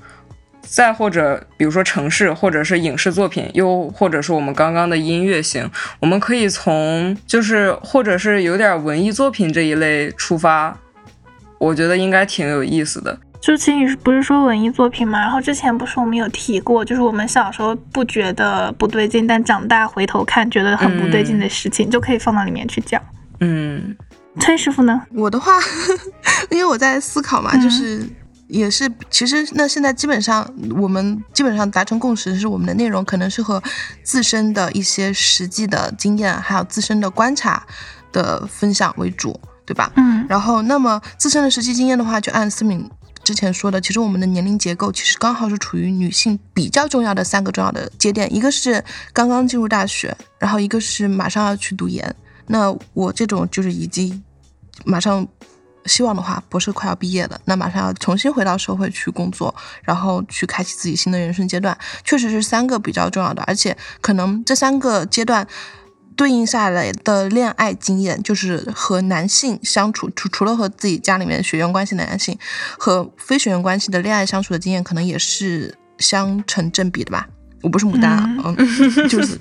[0.62, 5.68] 再或者，比如说城市，或者是影视作品，又或者是我们刚刚的音乐型，
[6.00, 10.78] 我们可以从就是或者是有点文艺作品这一类出发，
[11.58, 13.18] 我觉得应该挺有意思的。
[13.40, 23.02] 就其实不是说文艺作品嘛，然后之前不是我们有提过，就是我们小时候不觉得不对劲，但长大回头看觉得很不对劲的事情，就可以放到里面去讲。
[23.40, 23.96] 嗯，
[24.38, 25.02] 崔师傅呢？
[25.12, 25.58] 我的话，
[26.50, 28.06] 因为我在思考嘛，就是。
[28.52, 33.60] 也是，其实那现在基本上我们基本上达成共识是，我们的内容可能是和
[34.02, 37.66] 自身的一些实际的经验，还有自身的观察
[38.12, 39.90] 的分享为主，对吧？
[39.96, 40.26] 嗯。
[40.28, 42.86] 然后，那么自身的实际经验的话，就按思敏
[43.24, 48.84] 之前说的，其实我们的年龄结构其实刚好是处于女性比较重要的三个重要的节点，一个是
[49.14, 52.14] 刚刚进入大学，然后一个是马上要去读研。
[52.48, 54.22] 那我这种就是已经
[54.84, 55.26] 马上。
[55.86, 65.46] 希望的话，博士快要毕业了，那马上要重新回到社会去工作，然后去开启自己新的人生阶段，确实是三个比较重要的，而且可能这三个阶段
[66.14, 72.38] 对应下来的恋爱经验，就是和男性相处，除除了和自己家里面血缘关系的男性
[72.78, 77.26] 和非血缘关系的恋爱相处的经验，可能也是相成正比的吧。
[77.62, 79.38] 我不是牡丹啊，嗯，就是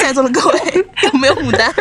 [0.00, 1.74] 在座的各位有没有牡丹？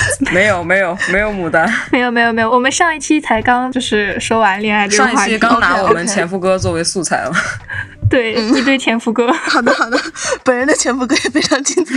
[0.32, 7.32] 没有没有没有牡丹， 没有没有没有，我们上一期才刚就是说完恋爱这个话题，上一期刚拿我们前夫哥作为素材了。
[8.10, 9.30] 对，一堆前夫哥。
[9.32, 10.00] 好的好的，
[10.42, 11.94] 本人的前夫哥也非常精彩。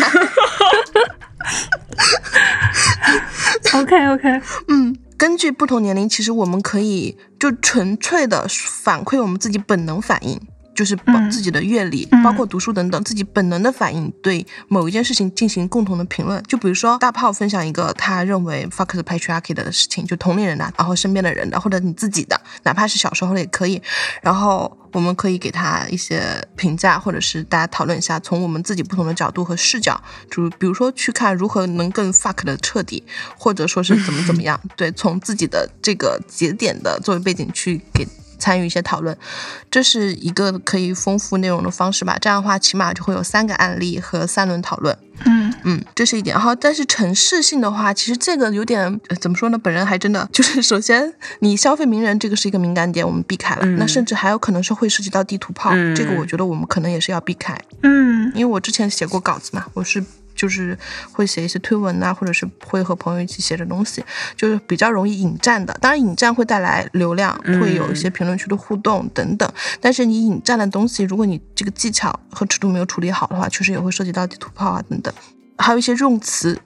[3.73, 10.39] OK OK，嗯，根据不同年龄，其实我们可以就纯粹的反馈我们自己本能反应。
[10.81, 16.41] 就是把自己的阅历，包括读书等等，自己本能的反应，对某一件事情进行共同的评论。
[16.47, 23.79] 就比如说大炮分享一个他认为 fuck the patriarchy 的事情，就同龄人的，然后身边的人的，或者你自己的，哪怕是小时候的也可以。
[24.23, 33.03] 然后我们可以给他一些评价，或者是大家讨论一下，从我们自己不同的角度和视角，就比如说去看如何能更 fuck 的彻底，
[33.37, 34.59] 或者说是怎么怎么样。
[34.75, 38.07] 对，从自己的这个节点的作为背景去给。
[38.41, 39.15] 参与一些讨论，
[39.69, 42.17] 这是一个可以丰富内容的方式吧。
[42.19, 44.97] 这样的话，起码就会有三个案例和三轮讨论。
[45.25, 46.35] 嗯嗯，这是一点。
[46.35, 49.57] 然后，但是城市性的话，其实这个有点怎么说呢？
[49.59, 53.65] 本人还真的就是，首先你消费名人这个是一个敏感点，我们避开了。
[53.77, 57.55] 那甚至还有可能是会涉及到地图炮，这个我觉得我们可能也是要避开。
[57.83, 60.03] 嗯，因为我之前写过稿子嘛，我是。
[60.41, 60.75] 就是
[61.11, 64.03] 会写一些推文呐，或者是会和朋友一起写的东西，
[64.35, 65.71] 就是比较容易引战的。
[65.79, 69.47] 当然，引战会带来流量，会有一些评论区的互动等等。
[69.79, 75.13] 但是你引战的东西，如果你这个技巧和尺度没有处理好的话，确实也会涉及到地图炮啊等等。
[75.59, 76.59] 还有一些用词，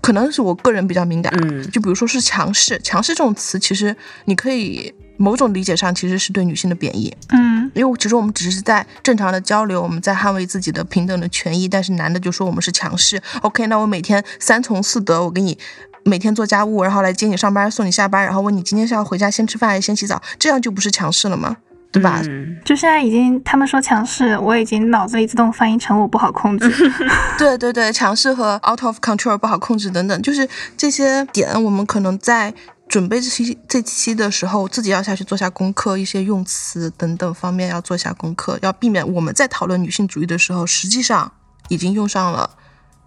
[0.00, 1.30] 可能是我个人比较敏感。
[1.42, 7.14] 嗯，就比如说是强势，强势这种词，其实你可以某种理解上其实是对女性的贬义。
[7.30, 13.20] 嗯因为其实我们只是在正常的交流，我们在捍卫自己的平等的权益，但是男的就说我们是强势。
[13.42, 15.58] OK，那我每天三从四德，我给你
[16.04, 21.56] 每天做家务，然后来接你上班，送你下班，然后问你今天是要回家先吃饭还是先洗澡，这样就不是强势了吗？
[21.90, 22.20] 对吧？
[22.26, 26.68] 嗯就现在已经他们说强势，我已经脑子里自动翻译成我不好控制。
[27.38, 32.52] 对对对，强势和 out of control 不好控制等等，就是这些点，我们可能在
[32.88, 41.32] 准备这期这期的时候，自己要下去做下功课，一些用词等等方面要做下功课，要避免我们在讨论女性主义的时候，实际上
[41.68, 42.48] 已经用上了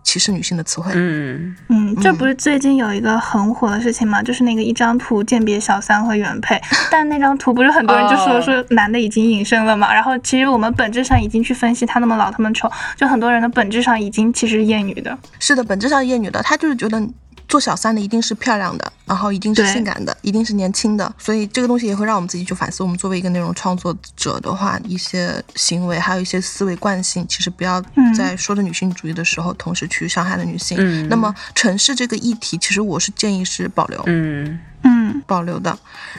[0.04, 0.92] 歧视女性的词汇。
[0.96, 4.22] 嗯嗯，这不是最近有一个很火的事情吗？
[4.24, 6.60] 就是那个一张图鉴别小三和原配，
[6.92, 9.94] 但那张图不是很多人就说哦说男的已经隐身了嘛？
[9.94, 15.18] 然后其实我们本质上已经去分析他那么老他们丑，就很多人的本质上已经其实是厌女的。
[15.40, 17.02] 是的，本质上厌女的，他就是觉得
[17.48, 22.84] 做小三的一定是漂亮的，然后一定是性感的，一定是年轻的，所以这个东西也会让我们自己去反思。
[22.84, 30.78] 我们作为一个内容创作者的话，一些行为还有一些思维惯性，其实不要嗯在说着女性主义的时候，同时去伤害了女性。
[30.80, 34.04] 嗯那么城市这个议题，其实我是建议是保留。
[34.08, 35.78] 嗯嗯保留的，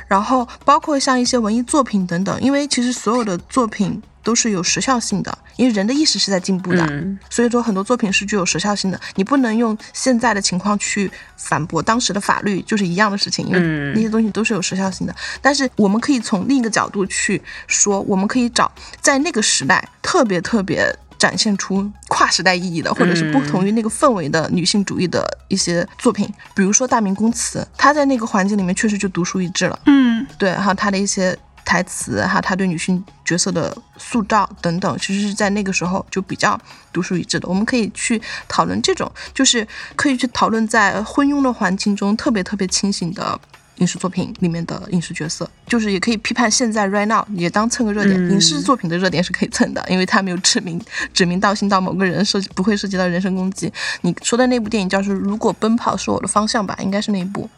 [0.08, 15.16] 然后包括像一些文艺作品等等，因为其实所有的作品都是有时效性的，因为人的意识是在进步的，嗯所以说很多作品是具有时效性的，你不能用现在的情况去反驳当时的法律，就是一样的事情，因为嗯那些东西都是有时效性的。
[15.40, 20.94] 但是我们可以从另一个角度去说，我们可以找在那个时代特别特别。
[21.18, 29.76] 展现出跨时代意义的，或者是不同于那个氛围的女性主义的一些作品，比如说《大明宫词》，她在那个环境里面确实就独树一帜了。
[29.86, 31.36] 嗯对，还有她的一些
[31.68, 36.58] 台词，还有他对女性角色的塑造等等，其实是在那个时候就比较
[36.90, 37.46] 独树一帜的。
[37.46, 43.38] 我们可以去讨论这种，就是可以去讨论在昏庸的环境中特别特别清醒的。
[43.80, 48.18] 影视作品里面的影视角色，就是也可以批判现在 right now，也当蹭个热点。
[48.20, 50.80] 嗯影视作品的热点是可以蹭的，因为它没有指名
[51.14, 53.72] 指名道姓到某个人，涉及不会涉及到人身攻击。
[54.00, 57.48] 你说的那部电影叫是《如果奔跑是我的方向》吧，应该是那一部。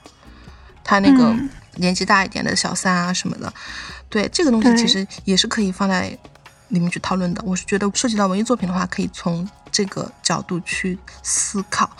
[0.85, 1.49] 他那个嗯
[1.81, 3.53] 年纪大一点的小三啊什么的，
[4.09, 6.17] 对这个东西其实也是可以放在
[6.69, 7.43] 里面去讨论的。
[7.45, 11.91] 我是觉得涉及到文艺作品的话，可以从这个角度去思考。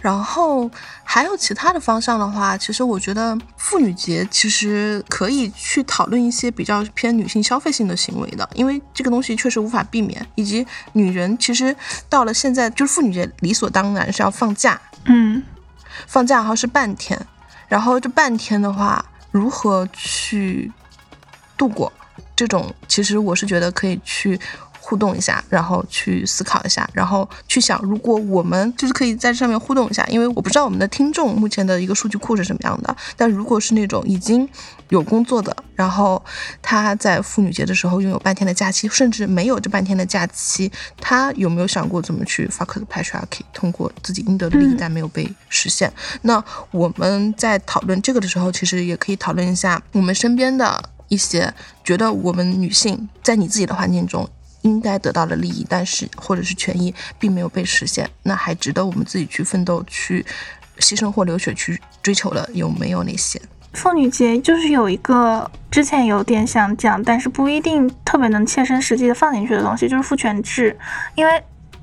[0.00, 0.70] 然后
[1.02, 11.74] 还有其他的方向的话，其实我觉得妇女节其实可以去讨论一些比较偏女性消费性的行为的，因为这个东西确实无法避免，以及女人其实
[12.08, 15.42] 到了现在，就是妇女节理所当然是要放假，嗯
[16.06, 17.18] 放假然后是半天，
[17.68, 20.70] 然后这半天的话，如何去
[21.58, 21.92] 度过？
[22.36, 24.38] 这种其实我是觉得可以去
[24.86, 34.46] 互动一下，然后去思考一下，然后去想，如果我们就是可以在这上面互动一下，因为我不知道我们的听众目前的一个数据库是什么样的，但如果是那种已经
[34.90, 36.22] 有工作的，然后
[36.60, 40.70] 他在妇女节的时候拥有半天的假期，甚至没有这半天的假期，
[41.00, 45.90] 他有没有想过怎么去 fuck the patriarchy，通过自己应得的利益但没有被实现？
[46.22, 54.28] 那我们在讨论这个的时候，其实也可以讨论一下我们身边的一些觉得我们女性在你自己的环境中
[54.64, 60.24] 应该得到的利益，但是或者是权益并没有被实现，那还值得我们自己去奋斗、去
[60.78, 63.40] 牺牲或流血去追求的有没有那些？
[63.74, 70.76] 妇女节就是有一个之前有点想讲，但是不一定特别能切身实际的放进去的东西，就是父权制，
[71.14, 71.42] 因为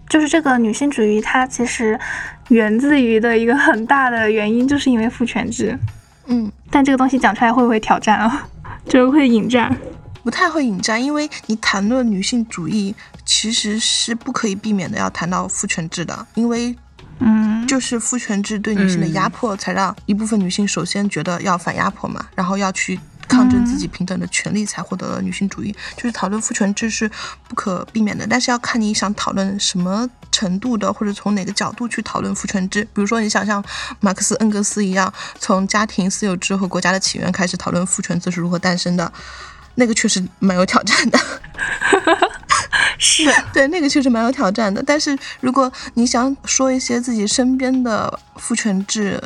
[0.09, 1.99] 就是这个女性主义，它其实
[2.47, 5.77] 源自于的一个很大的原因，就是因为父权制。
[6.25, 8.47] 嗯，但这个东西讲出来会不会挑战啊？
[8.87, 9.75] 就是会引战。
[10.23, 12.93] 不太会引战，因为你谈论女性主义，
[13.25, 16.75] 其实是不可以避免的要谈到父权制的，因为
[17.19, 25.73] 嗯，就是父权制对女性的嗯压迫，才让一部分女性首先觉得要反压迫嘛，然后要去抗争自己平等的权利，才获得了女性主义。
[25.95, 27.09] 就是讨论父权制是
[27.47, 32.83] 不可避免的，但是要看你想讨论什么程度的，或者从哪个角度去讨论父权制。
[32.85, 33.63] 比如说，你想像
[33.99, 39.13] 马克思、恩格斯一样，从家庭、私有制和国家的起源开始讨论父权制是如何诞生的。
[39.75, 41.19] 那个确实蛮有挑战的，
[42.97, 44.83] 是， 对，那个确实蛮有挑战的。
[44.85, 49.21] 但是如果你想说一些自己身边的父权制，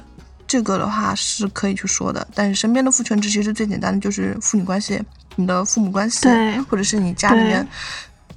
[0.47, 2.26] 这个的话是可以去说的。
[2.34, 5.01] 但是身边的父权制其实最简单的就是父女关系，
[5.36, 6.28] 你的父母关系，
[6.69, 7.67] 或者是你家里面，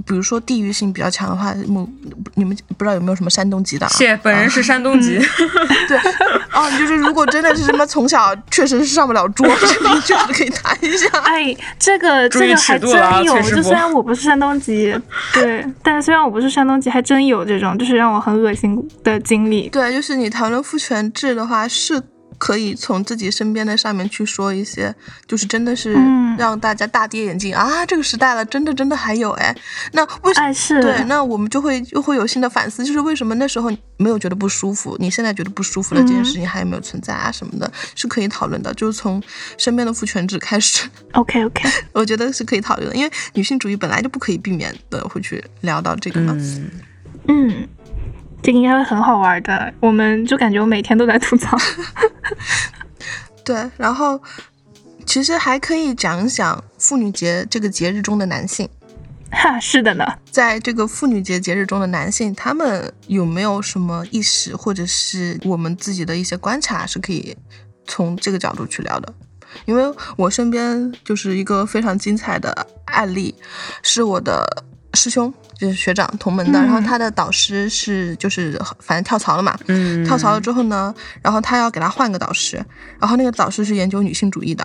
[0.06, 1.88] 比如说地域性比较强的话，某
[2.34, 3.88] 你们不知道有没有什么山东籍的啊？
[3.90, 5.18] 谢，本人是山东籍，
[5.88, 5.98] 对，
[6.52, 11.08] 哦，就是如果真的是什么从小确实是上不了桌， 这个确实可以谈一下。
[11.24, 13.42] 哎，这个这个还真有。
[13.42, 14.94] 就虽然我不是山东籍，
[15.34, 19.68] 对， 但虽然我不是山东籍，还真有这种，就是让我很恶心的经历。
[19.68, 22.00] 对，就是你谈论父权制的话，是
[22.38, 24.94] 可以从自己身边的上面去说一些，
[25.26, 27.84] 就是真的是嗯让大家大跌眼镜、啊！
[27.84, 29.54] 这个时代了，真的真的还有哎，
[29.92, 38.72] 那为什哎是对，那我们就会又会有新的反思，就是为什么那时候没有觉得不舒服，你现在觉得不舒服了，这件事情还有没有存在啊什么的，是可以讨论的。
[38.74, 39.20] 就是从
[39.56, 46.32] 身边的父权制开始，OK OK， 我觉得是可以讨论的，因为女性主义本来就不可以避免的会去聊到这个嘛。
[46.36, 46.70] 嗯，
[47.26, 47.68] 嗯，
[48.42, 51.56] 这个应该会很好玩的，我们就感觉我每天都在吐槽。
[53.44, 54.20] 对，然后
[55.04, 58.68] 其实还可以讲一讲妇女节这个节日中的男性。
[59.30, 67.36] 哈，是的呢，在这个妇女节节日中的男性，他们有没有什么意识，或者是我们自己的一些观察，是可以
[67.86, 69.12] 从这个角度去聊的？
[69.66, 69.82] 因为
[70.16, 73.34] 我身边就是一个非常精彩的案例，
[73.82, 74.64] 是我的
[74.94, 82.64] 师兄，就是学长同门的，嗯然后他的导师是就是反正跳槽了嘛，嗯跳槽了之后呢，然后他要给他换个导师，
[83.00, 84.64] 然后那个导师是研究女性主义的。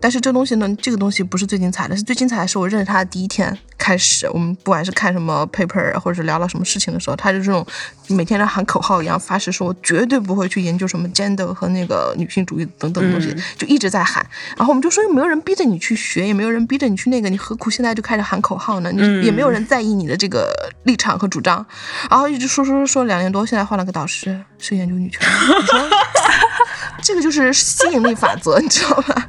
[0.00, 7.66] 但是这东西呢，这个东西不是最精彩的，是最精彩的是我认识他的第一天开始，我们不管是看什么 paper 或者是聊到什么事情的时候，他就这种
[8.08, 14.24] 每天在喊口号一样发誓说，我绝对不会去研究什么 gender 和那个女性主义等等的东西，嗯就一直在喊。
[14.56, 18.90] 然后我们就说，又没有人逼着你去学，也没有人逼着你去那个，你何苦现在就开始喊口号呢？
[18.92, 20.52] 你嗯也没有人在意你的这个
[20.84, 21.64] 立场和主张，
[22.10, 25.58] 然后一直说说说说两年多，现在换了个导师，是研究女权的。
[25.60, 25.88] 你说
[27.02, 29.28] 这个就是吸引力法则，你知道吧？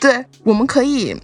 [0.00, 0.07] 对，
[0.42, 1.16] 我们可以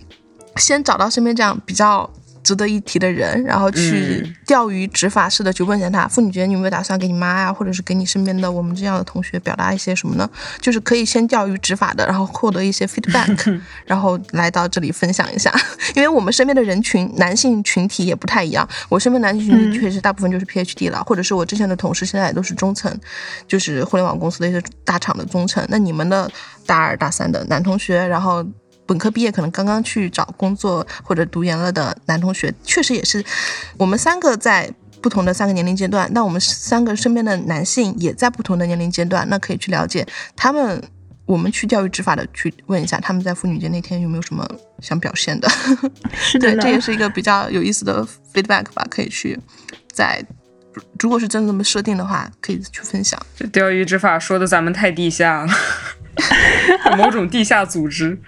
[0.57, 2.09] 先找到身边这样比较
[2.43, 10.29] 值得一提的人，然后去嗯钓鱼执法式的去问一下他，妇女节你有没有打算给你妈呀，或者是给你身边的我们这样的同学表达一些什么呢？
[10.61, 15.51] 就是可以先钓鱼执法的，然后获得一些 feedback， 然后来到这里分享一下，
[15.97, 22.95] 因为我们身边的人群男性群体也不太一样，我身边男性群体嗯确实大部分就是 PhD 了，或者是我之前的同事现在也都是中层，
[23.49, 25.65] 就是互联网公司的一些大厂的中层。
[25.71, 26.31] 那你们的
[26.67, 28.45] 大二大三的男同学，然后
[28.87, 33.25] 本科毕业可能刚刚去找工作或者读研了的男同学，确实也是
[33.79, 34.73] 我们三个在。
[35.03, 40.83] 不同的三个年龄阶段，那我们三个身边的男性也在不同的年龄阶段，那可以去了解他们，
[41.27, 44.49] 我们去钓鱼执法的去问一下他们在妇女节那天有没有什么
[44.81, 45.47] 想表现的。
[45.83, 49.39] 对，是的 呢，这也是一个比较有意思的 feedback 吧，可以去
[49.93, 50.25] 在
[50.99, 53.21] 如果是真的这么设定的话，可以去分享。
[53.37, 55.53] 这钓鱼执法说的咱们太地下了，
[56.97, 58.19] 某种地下组织。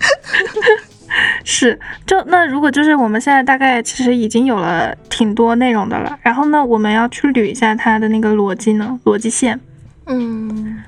[1.44, 9.58] 是，就那如果就是我们现在大概其实已经有了挺多内容的了，然后呢，我们要去捋一下它的那个逻辑呢，逻辑线，
[10.06, 10.78] 嗯，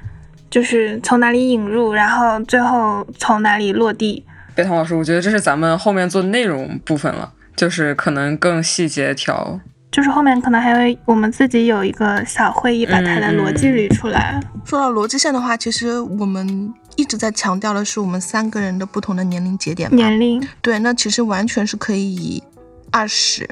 [0.49, 4.25] 就是从哪里引入，然后最后从哪里落地。
[4.55, 9.59] 贝汤老师，我觉得这是咱们后面做内容部分了，就是可能更细节调。
[9.91, 14.41] 就是后面可能还会我们自己有一个小会议，把它的逻辑捋出来。
[14.65, 19.97] 说到逻辑线的话，其实我们一直在强调的是我们三个人的不同的年龄节点嘛。
[19.97, 22.43] 年龄，对，那其实完全是可以以
[22.91, 23.49] 二十、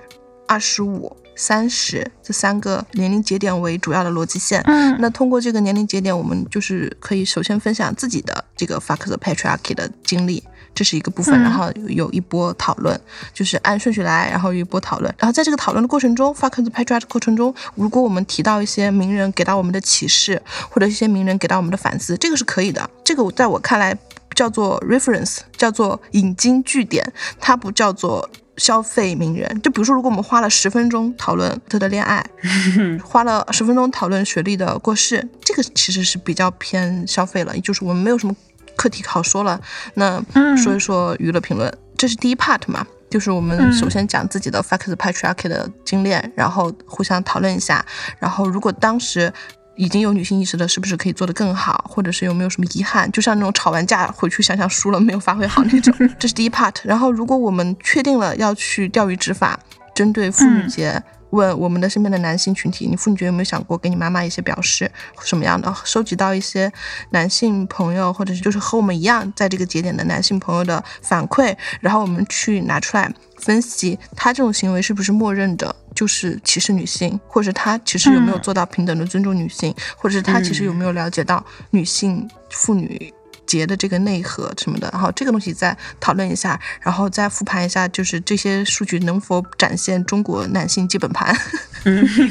[0.46, 4.60] 二十五、三十这三个年龄节点为主要的逻辑线。
[4.66, 10.42] 嗯，那通过这个年龄节点，我们就是可以首先分享自己的这个 fuck the patriarchy 的经历，
[10.74, 11.42] 这是一个部分，嗯。
[11.42, 12.98] 然后有有一波讨论，
[13.32, 20.40] 就是按顺序来，然后有一波讨论，然后在这个讨论的过程中，fuck the patriarchy 过程中，如果我们提到一些名人给到我们的启示，
[20.70, 23.96] 或者一些名人给到我们的反思，这个是可以的，这个在我看来
[24.34, 28.28] 叫做 reference，叫做引经据典，它不叫做。
[28.56, 32.22] 消费名人，就比如说，如果我们花了十分钟讨论他的恋爱，
[33.02, 38.36] 花了十分钟讨论学历的过世，这个其实是比较偏消费了，就是我们没有什么
[38.76, 39.60] 课题好说了。
[39.94, 47.84] 那嗯说一说娱乐评论，这是第一 part 嘛，就是我们嗯首先讲自己的 fuck the patriarchy 的经验，然后互相讨论一下，
[48.18, 49.32] 然后如果当时。
[49.76, 53.10] 已经有女性意识了，是不是可以做得更好，或者是有没有什么遗憾？
[53.12, 56.74] 就像那种吵完架回去想想输了没有发挥好那种， 这是第一 part。
[56.82, 59.58] 然后，如果我们确定了要去钓鱼执法，
[59.94, 64.90] 针对妇女嗯节，问我们的身边的男性群体，你妇女节有没有想过给你妈妈一些表示，
[65.22, 65.74] 什么样的？
[65.84, 66.72] 收集到一些
[67.10, 83.12] 男性朋友，或者是就是和我们一样在这个节点的男性朋友的反馈，然后我们去拿出来分析，他这种行为是不是默认的就是歧视女性，或者他其实有没有嗯做到平等的尊重女性，或者是他其实有没有了解到女性妇女。
[83.50, 91.36] 节的这个内核什么的，然后这个东西再讨论一下，然后再复盘一下，就是这些数据能否展现中国男性基本盘。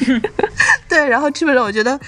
[0.87, 1.99] 对，然后基本上我觉得。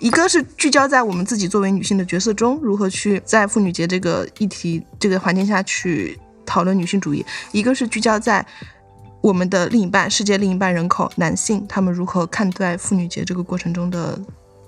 [0.00, 8.44] 一个是聚焦在我们自己作为女性的角色中，如何去在妇女节这个议题、这个环境下去讨论女性主义；一个是聚焦在
[9.22, 14.18] 我们的另一半、世界另一半人口男性，他们如何看待妇女节这个过程中的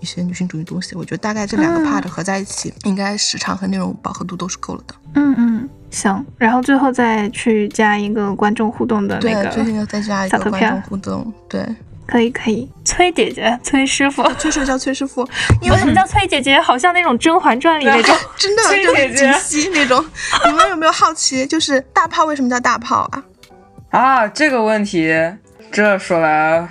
[0.01, 0.95] 一些女性主义东西。
[0.95, 4.95] 我觉得大概这两个 part 合在一起，应该时长和内容饱和度都是够了的。
[5.15, 6.25] 嗯嗯，行。
[6.37, 11.33] 然后最后再去加一个观众互动的对那，个，最近要再加一小投票个观众互动。
[11.49, 11.67] 对，
[12.07, 12.71] 可以可以。
[12.85, 15.27] 崔姐姐，崔师傅，崔师傅叫崔师傅，
[15.61, 16.61] 因为为什么叫崔姐姐？
[16.61, 18.15] 好像那种《甄嬛传》里那种。
[18.37, 20.05] 真的崔就是姐姐那种。
[20.47, 23.25] 你们有没有好奇，就是大炮为什么叫大炮啊？
[23.91, 25.11] 啊，这个问题，
[25.73, 26.69] 这说来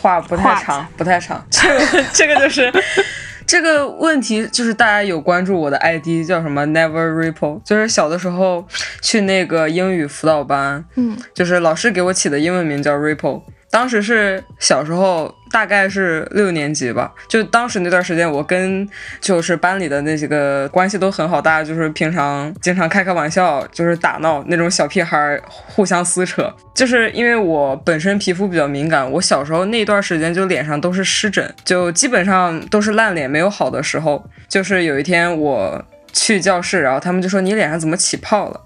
[0.00, 1.44] 话不太长，不太长。
[1.50, 2.72] 这个这个就是
[3.46, 8.66] 这个问题，就是大家有关注我的 ID 叫什么 Never Ripple，就是小的时候
[9.00, 13.42] 去那个英语辅导班，嗯，就是老师给我起的英文名叫 Ripple。
[13.70, 17.12] 当时是小时候，大概是六年级吧。
[17.28, 18.88] 就当时那段时间，我跟
[19.20, 26.50] 就是班里的那几个关系都很好，大家就是平常经常开开玩笑，就是打闹那种小屁孩互相撕扯。
[26.74, 34.24] 就是因为我本身皮肤比较敏感，我小时候那段时间就脸上都是湿疹，就基本上都是烂脸没有好的时候。
[34.48, 38.60] 就是有一天我去教室，然后他们就说你脸上怎么起泡了？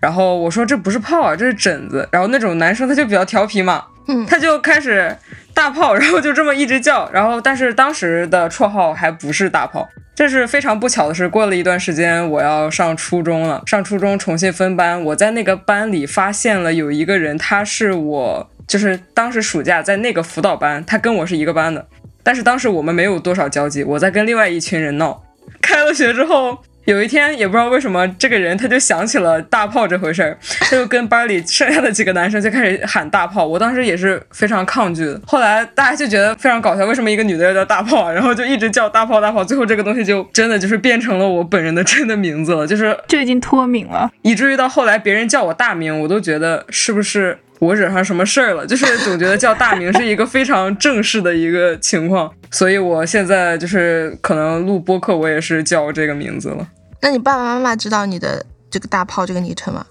[0.00, 2.08] 然后我说这不是泡啊，这是疹子。
[2.10, 5.16] 然后那种男生他就比较调皮嘛，嗯他就开始
[5.52, 7.10] 大炮，然后就这么一直叫。
[7.12, 9.88] 然后但是当时的绰号还不是大炮。
[10.14, 13.62] 这是非常不巧的是，过了一段时间，我要上初中了。
[13.66, 21.86] 上初中重新分班，我在那个班里发现了有一个人，他是我，就是当时暑假在那个辅导班，他跟我是一个班的。
[22.24, 25.22] 但是当时我们没有多少交集，我在跟另外一群人闹。
[25.62, 33.46] 开了学之后，有一天也不知道为什么，这个人他就想起了大炮这回事儿，他 就跟班里剩下的几个男生就开始喊大炮。
[33.46, 38.10] 我当时也是非常抗拒的，后来大家就觉得非常搞笑，为什么一个女的要叫大炮？
[38.10, 44.10] 然后就一直叫大炮大炮，最后这个东西就真的就是变成了我本人的真的名字了，就是就已经脱敏了。
[44.22, 48.66] 以至于到后来别人叫我大名，我都觉得是不是我惹上什么事儿了？
[48.66, 56.66] 就是总觉得叫大名是一个非常正式的一个情况，所以我现在就是可能录播客，我也是叫这个名字了。
[57.00, 59.86] 那你爸爸妈妈知道你的这个大炮这个昵称吗？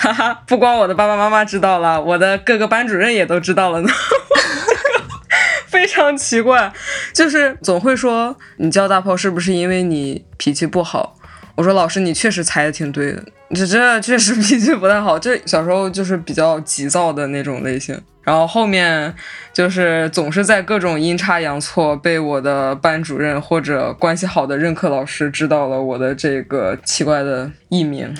[0.00, 3.88] 哈哈，不光我的爸爸妈妈知道了，我的各个班主任也都知道了呢。
[5.66, 6.72] 非常奇怪，
[7.12, 11.16] 就是总会说你叫大炮是不是因为你脾气不好？
[11.56, 13.24] 我说老师，你确实猜的挺对的，
[13.54, 18.00] 这这确实脾气不太好，这小时候就是比较急躁的那种类型。
[18.24, 19.14] 然后后面
[19.52, 28.14] 就是总是在各种阴差阳错被我的班主任或者关系好的任课老师知道了我的这个奇怪的艺名。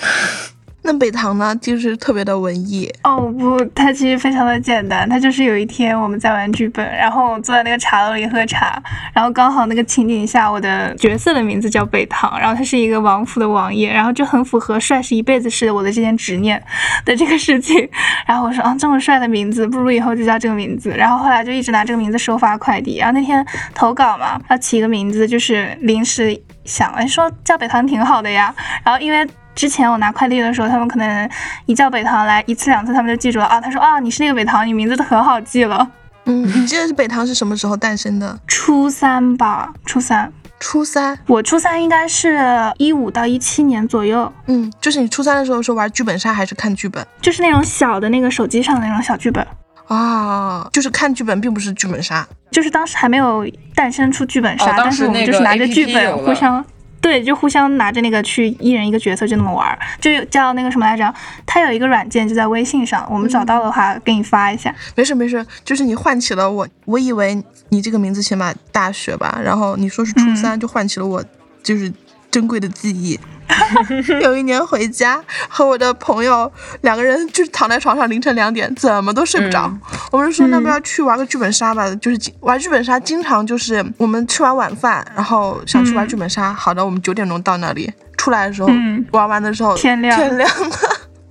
[0.87, 8.79] 那北堂呢，就是特别的文艺，哦不，它其实非常的简单，它就是有一天我们在玩剧本，然后坐在那个茶楼里喝茶，
[9.11, 16.63] 然后刚好那个情景下，我的角色的名字叫北堂，然后他是一个王府的王爷，然后就很符合帅是一辈子是我的这件执念
[17.03, 17.89] 的这个事情，
[18.27, 29.27] 然后我说啊这么帅的名字，不如以后就叫这个名字，然后后来就一直拿这个名字收发快递，然后那天投稿嘛，要起一个名字，就是临时想，哎说叫北堂挺好的呀，然后因为。
[29.55, 31.29] 之前我拿快递的时候，他们可能
[31.65, 33.59] 一叫北堂来一次两次，他们就记住了啊。
[33.59, 35.87] 他说啊，你是那个北堂，你名字都很好记了。
[36.25, 38.37] 嗯，你记得是北堂是什么时候诞生的？
[38.47, 42.39] 初三吧，初三，初三，我初三应该是
[42.77, 49.45] 一五到一七年左右，嗯，就是你初三的时候是玩剧本杀还是看剧本就是那种小的那个手机上的那种小剧本。
[49.87, 50.67] 啊？
[50.73, 52.27] 就是看剧本，并不是剧本杀。
[52.49, 53.45] 就是当时还没有
[53.75, 56.65] 诞生出剧本杀，哦当但是我们就是拿着剧本互相。
[57.05, 61.13] 对，就互相拿着那个去一人一个角色就那么玩儿，就有叫那个什么来着？
[61.45, 64.73] 他有一个软件就在微信上，我们找到的话给你发一下。
[64.95, 67.39] 没事没事，就是你唤起了我，我以为
[67.69, 71.23] 你这个名字起码大学吧，然后你说是初三，就唤起了我
[71.61, 71.93] 就是
[72.31, 73.19] 珍贵的记忆。
[74.21, 79.71] 有一年回家，和我的朋友两个人就是躺在床上，凌晨两点，怎么都睡不着。
[80.11, 81.93] 我们就说，那不要去玩个剧本杀吧？
[81.95, 86.53] 就是玩剧本杀，经常就是我们吃完晚饭，然后想去玩剧本杀。
[86.53, 90.75] 好的，我们九点钟到那里，出来的时候、嗯玩完的时候天亮天亮了。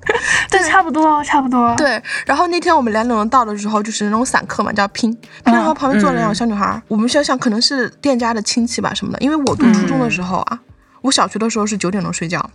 [0.50, 1.74] 对，差不多，差不多。
[1.76, 5.10] 对，然后那天我们两点钟到的时候，就是那种散客嘛，叫拼
[5.44, 6.80] 拼，然后旁边坐了两个小女孩儿。
[6.88, 9.18] 我们想想，可能是店家的亲戚吧什么的。
[9.20, 10.58] 因为我读初中的时候啊，
[11.04, 12.50] 我小学的时候是九点钟睡觉，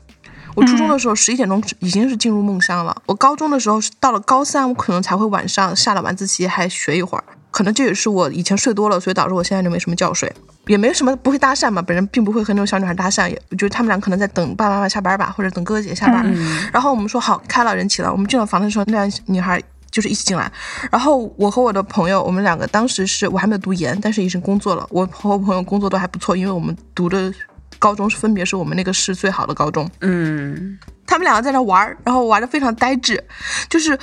[0.56, 3.00] 我初中的时候十一点钟已经是进入梦乡了。
[3.06, 7.24] 我高中的时候是到了高三，我可能才会晚上下了晚自习还学一会儿。
[7.52, 10.32] 可能这也是我以前睡多了，所以导致我现在就没什么觉睡，
[10.66, 11.80] 也没什么不会搭讪嘛。
[11.80, 16.26] 本人并不会和那种小女孩搭讪，也我觉得他们俩可能在等爸爸妈妈下班吧，或者等哥哥姐姐下班。
[16.74, 18.12] 然后我们说好开了，人齐了。
[18.12, 20.52] 我们进了房的时候，那俩女孩就是一起进来。
[20.92, 24.88] 然后我和我的朋友，我们两个当时是我还没有读研，但是已经工作了。
[24.90, 27.32] 我和我朋友工作都还不错，因为我们读的
[27.80, 29.90] 高中是分别是我们那个市最好的高中。
[30.02, 30.78] 嗯，
[31.08, 33.24] 他们两个在那玩儿，然后玩的非常呆滞，
[33.68, 33.98] 就是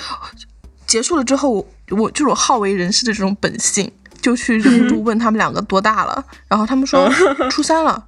[0.87, 3.93] 结束了之后，我我这种好为人师的这种本性。
[4.23, 7.09] 就去忍不住 问他们两个多大了，然后他们说
[7.49, 8.03] 初三了。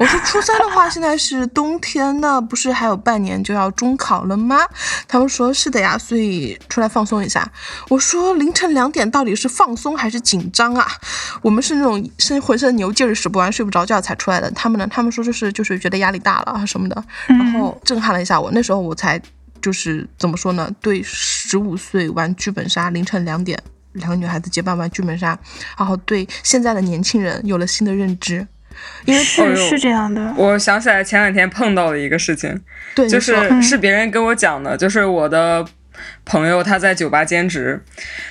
[0.00, 4.56] 我说初三的话，现在是冬天呢，不是还有半年就要中考了吗？
[5.06, 7.46] 他们说是的呀，所以出来放松一下。
[7.90, 10.86] 我说凌晨两点到底是放松还是紧张啊？
[11.42, 14.50] 我们是那种身浑身牛劲儿使不完、睡不着觉才出来的。
[14.52, 18.50] 他们呢，他们说就是就是觉得压力大了啊什么的，然后震撼了一下我。
[18.52, 19.20] 那时候我才
[19.60, 20.74] 就是怎么说呢？
[20.80, 25.38] 对十五岁玩剧本杀，凌晨两点两个女孩子结伴玩剧本杀，
[25.76, 28.48] 然后对现在的年轻人有了新的认知。
[29.06, 32.60] 因为是是这样的，我想起来前两天碰到的一个事情，
[32.94, 35.64] 对，就是是别人跟我讲的，就是我的
[36.24, 37.82] 朋友他在酒吧兼职，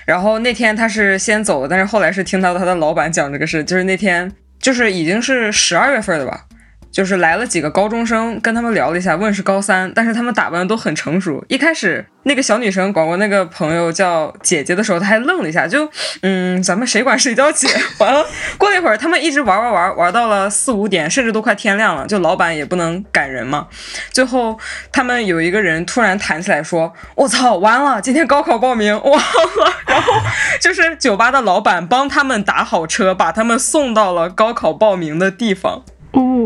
[0.06, 6.46] 然后那天他是先走的，但是后来是听到他的老板讲这个事，就是那天就是已经是十二月份了吧。
[6.92, 11.44] 就是来了几个高中生，跟他们聊了一下，问是高三，但是他们打扮的都很成熟。
[11.48, 15.88] 一开始那个小女生管过那个朋友叫姐姐的时候，她还愣了一下，就
[16.22, 17.68] 嗯，咱们谁管谁叫姐？
[18.00, 18.26] 完了，
[18.58, 22.08] 过了一会儿，他们一直玩玩玩玩到了四五点，甚至都快天亮了。
[22.08, 23.68] 就老板也不能赶人嘛。
[24.12, 24.60] 最后
[24.92, 30.14] 他们有一个人突然弹起来说：“我操，完了，今天高考报名忘了。”然后
[30.60, 35.84] 就是酒吧的老板帮他们打好车，把他们送到了高考报名的地方。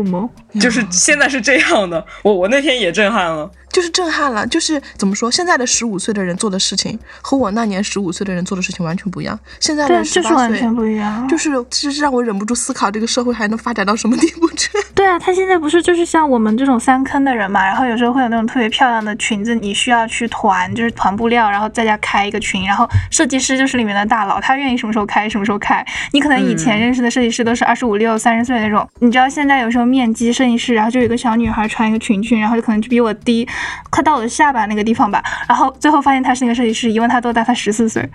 [0.02, 0.28] 吗？
[0.60, 3.50] 就是现在是这样的，我我那天也震撼了。
[3.74, 9.36] 就是震撼了，就是怎么说，现在的十五岁的人做的事情和我那年十五岁的人做的事情完全不一样。
[9.58, 11.26] 现在对，的十就是完，全不一样。
[11.26, 14.70] 就是这是让我忍不住思考，这个社会还能发展到什么地步去？
[14.94, 25.84] 对啊，他现在不是就是像我们这种三坑的人嘛，然后有时候会有那种特别漂亮的裙子，你需要去团，就是团布料，然后在家开一个群，然后设计师就是里面的大佬，他愿意什么时候开什么时候开。
[26.12, 33.46] 你可能以前嗯认识的设计师都是二十五六、三十岁那种，你知道现在有时候面基设计师，然后就有一个小女孩穿一个裙裙，然后就可能就比我低，
[33.90, 38.08] 快到我的下巴那个地方吧，然后最后发现他是那个设计师，一问他多大，他十四岁，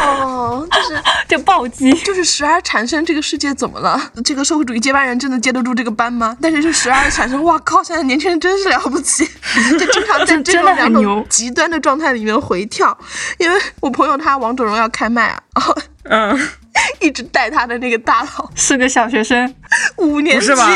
[0.00, 1.92] 哦，就是 就暴击。
[2.04, 4.00] 就是时而产生这个世界怎么了？
[4.24, 6.36] 这个社会主义接班人真的接得住这个班吗？
[6.40, 7.82] 但是就时而产生，哇靠！
[7.82, 9.24] 现在年轻人真是了不起，
[9.78, 12.96] 就经常在这真真的很种两种牛极端的状态里面回跳。
[13.38, 16.48] 因为我朋友他王者荣耀开麦啊，然后嗯，
[17.00, 19.54] 一直带他的那个大佬是个小学生，
[19.96, 20.68] 五年级，不是吧？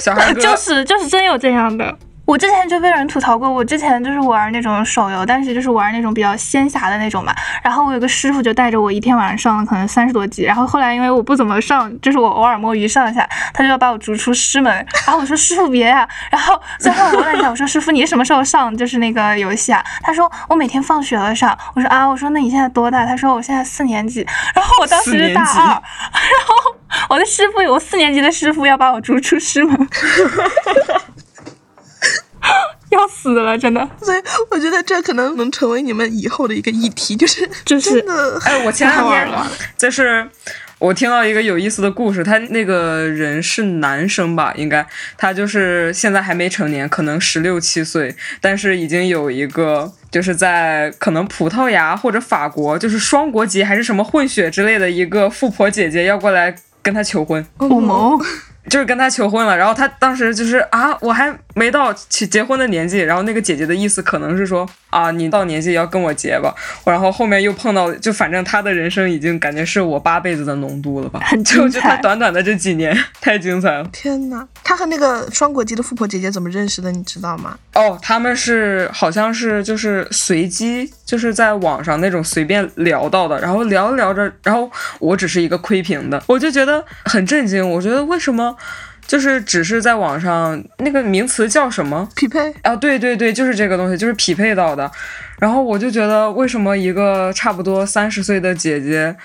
[0.00, 1.96] 小孩就是就是真有这样的。
[2.28, 7.34] 我之前就被人吐槽过，我之前就是玩那种手游，但是就是玩那种比较仙侠的那种嘛。
[7.62, 14.70] 然后我有个师傅就带着我一天晚上上了可能三十多级，然后后来因为我不怎么上，就是我偶尔摸鱼上一下，他就要把我逐出师门。
[15.06, 19.82] 然后我说师傅别呀、然后最后我问了一下，我说师傅你什么时候上就是那个游戏啊？
[20.02, 21.56] 他说我每天放学了上。
[21.74, 23.06] 我说啊，我说那你现在多大？
[23.06, 24.20] 他说我现在四年级。
[24.54, 25.80] 然后我当时是大二，然
[26.46, 26.54] 后
[27.08, 29.74] 我的师傅有我四年级的师傅要把我逐出师门。
[32.90, 39.28] 要死了，真的，所以我觉得这可能能成为你们以后的一个议题，就是就是真的哎，我前两天。
[39.76, 40.26] 就是
[40.78, 44.86] 我听到一个有意思的故事，他那个人是男生吧，应该
[45.16, 57.44] 他就是现在还没成年，可能十六七岁，但是已经有一个就是在可能葡萄牙或者法国，就是双国籍还是什么混血之类的一个富婆姐姐要过来跟他求婚。
[57.58, 58.18] 欧盟，
[58.70, 66.54] 就是跟他求婚了，然后他当时就是啊，我还没到去结婚的年纪，然后那个姐姐的意思可能是说啊，你到年纪要跟我结吧，
[66.84, 73.84] 然后后面又碰到，就反正他的人生已经感觉是我八辈子的浓度了吧，很 就精彩就他短短的这几年太精彩了。
[73.92, 76.92] 天呐，他和那个双国籍的富婆姐姐怎么认识的？
[76.92, 77.58] 你知道吗？
[77.74, 88.56] 哦，他们是好像是就是随机，就是在网上那种随便聊到的，然后聊着聊着，然后我只是一个窥屏的，我就觉得很震惊，我觉得为什么
[89.08, 92.06] 就是只是在网上那个名词叫什么？
[92.14, 92.54] 匹配？
[92.62, 94.88] 啊，对对对，就是这个东西，就是匹配到的。
[95.38, 99.16] 然后我就觉得，为什么一个差不多三十岁的姐姐，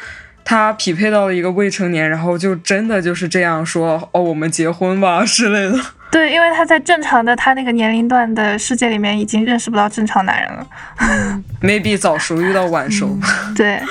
[0.45, 5.77] 她匹配到了一个未成年，然后就真的就是这样说，哦，我们结婚吧之类的。
[6.09, 10.67] 对，因为她在正常的她那个年龄段的世界里面，已经认识不到正常男人了。
[11.61, 13.17] maybe 早熟遇到晚熟。
[13.53, 13.81] 对，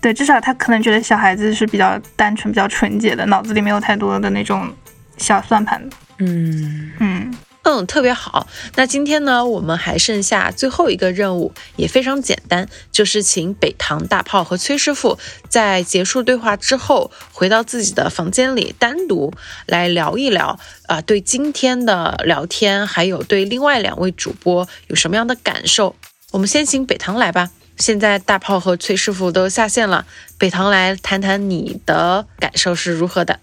[0.00, 4.68] 对，至少他可能觉得小孩子是比较单纯、比较纯洁的，脑子里没有太多的那种
[5.16, 5.96] 小算盘的。
[6.18, 8.46] 嗯，嗯，嗯，特别好。
[8.76, 19.32] 那今天呢，我们还剩下最后一个任务，也非常简单，就是请北堂大炮和崔师傅在结束对话之后，回到自己的房间里，单独
[19.66, 25.94] 来聊一聊啊、对今天的聊天，还有对另外两位主播有什么样的感受。
[26.30, 27.50] 我们先请北堂来吧。
[27.78, 30.06] 现在大炮和崔师傅都下线了，
[30.38, 33.38] 北堂来谈谈你的感受是如何的。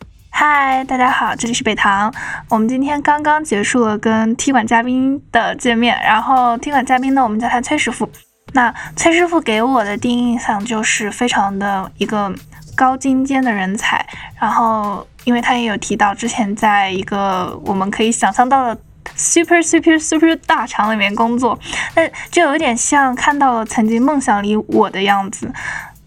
[0.45, 2.13] 嗨，大家好，这里是北堂。
[2.49, 8.09] 我们今天刚刚结束了跟踢馆嘉宾的见面，然后踢馆嘉宾呢，我们叫他崔师傅。
[8.51, 12.29] 那崔师傅给我的第一印象就是非常的一个
[12.75, 14.05] 高精尖的人才。
[14.37, 18.77] 然后，因为他也有提到，之前在一个我们可以想象到的
[19.15, 21.57] super super super 大厂里面工作，
[21.95, 25.49] 那就有点像看到了曾经梦想里我的样子。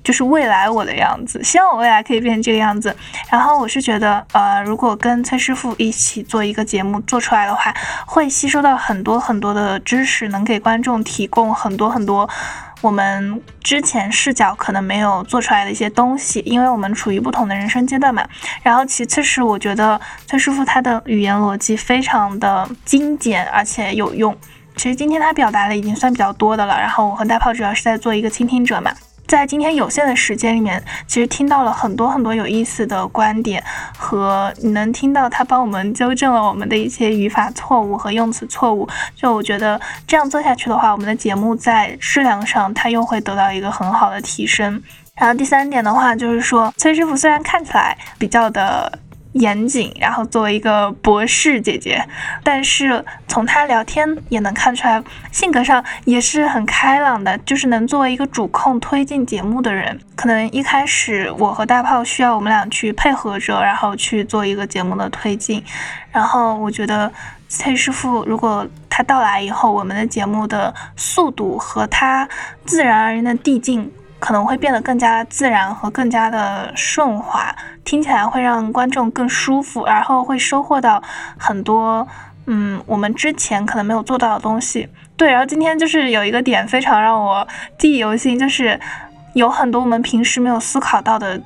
[0.07, 2.95] 就是未来我的样子，希望我未来可以变成这个样子。
[3.29, 7.75] 然后我是觉得，呃，如果跟崔师傅一起做一个节目做出来的话，
[8.07, 12.31] 会吸收到很多很多的知识，能给观众提供很多很多
[12.83, 18.25] 我们之前视角可能没有做出来的一些东西，因为我们处于不同的人生阶段嘛。
[18.63, 24.37] 然后其次是我觉得崔师傅他的语言逻辑非常的精简而且有用。
[24.77, 26.79] 其实今天他表达的已经算比较多的了。
[26.79, 28.93] 然后我和大炮主要是在做一个倾听者嘛。
[29.27, 33.63] 在今天有限的时间里面，其实听到了很多很多有意思的观点，
[33.99, 38.89] 和你能听到他帮我们纠正了我们的一些语法错误和用词错误。
[39.15, 44.81] 就我觉得这样做下去的话，我们的节目在质量上它又会得到一个很好的提升。
[45.15, 48.99] 然后第三点的话，就是说崔师傅虽然看起来比较的。
[49.39, 52.03] 严谨，然后作为一个博士姐姐，
[52.43, 59.99] 但是从她聊天也能看出来，性格上也是很开朗的，就是能作为一个主控推进节目的人。
[60.15, 65.63] 可能一开始我和大炮需要我们俩去配合着，然后去做一个节目的推进。
[66.11, 67.13] 然后我觉得
[67.49, 72.27] 崔师傅如果他到来以后，我们的节目的速度和他
[72.65, 73.93] 自然而然的递进。
[74.27, 77.55] 可能会变得更加自然和更加的顺滑，
[77.85, 81.01] 听起来会让观众更舒服，然后会收获到
[81.39, 82.05] 很多，
[82.47, 84.89] 嗯，我们之前可能没有做到的东西。
[85.17, 87.47] 对，然后今天就是有一个点非常让我
[87.79, 88.81] 记忆犹新，就是
[89.35, 91.41] 有很多我们平时没有思考到的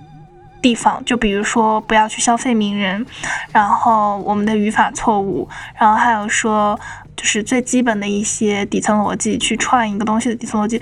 [0.62, 3.04] 地方，就比如说不要去消费名人，
[3.52, 5.46] 然后我们的语法错误，
[5.78, 6.80] 然后还有说
[7.14, 10.80] 就是最基本的一些底层逻辑，去串一个东西的底层逻辑。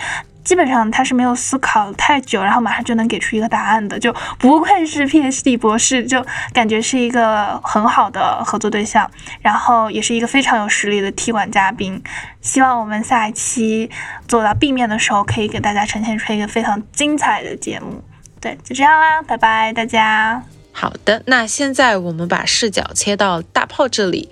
[0.48, 6.24] 基本上他是没有思考太久，然后马上就能给出一个答案的，就不愧是 PhD 博士，就
[6.54, 9.10] 感觉是一个很好的合作对象，
[9.42, 12.02] 然后也是一个非常有实力的踢馆嘉宾。
[12.40, 13.90] 希望我们下一期
[14.26, 18.02] 做到 B 面的时候，可以给大家呈现出一个非常精彩的节目。
[18.40, 20.42] 对，就这样啦，拜拜大家。
[20.72, 24.30] 好的，那现在我们把视角切到大炮这里，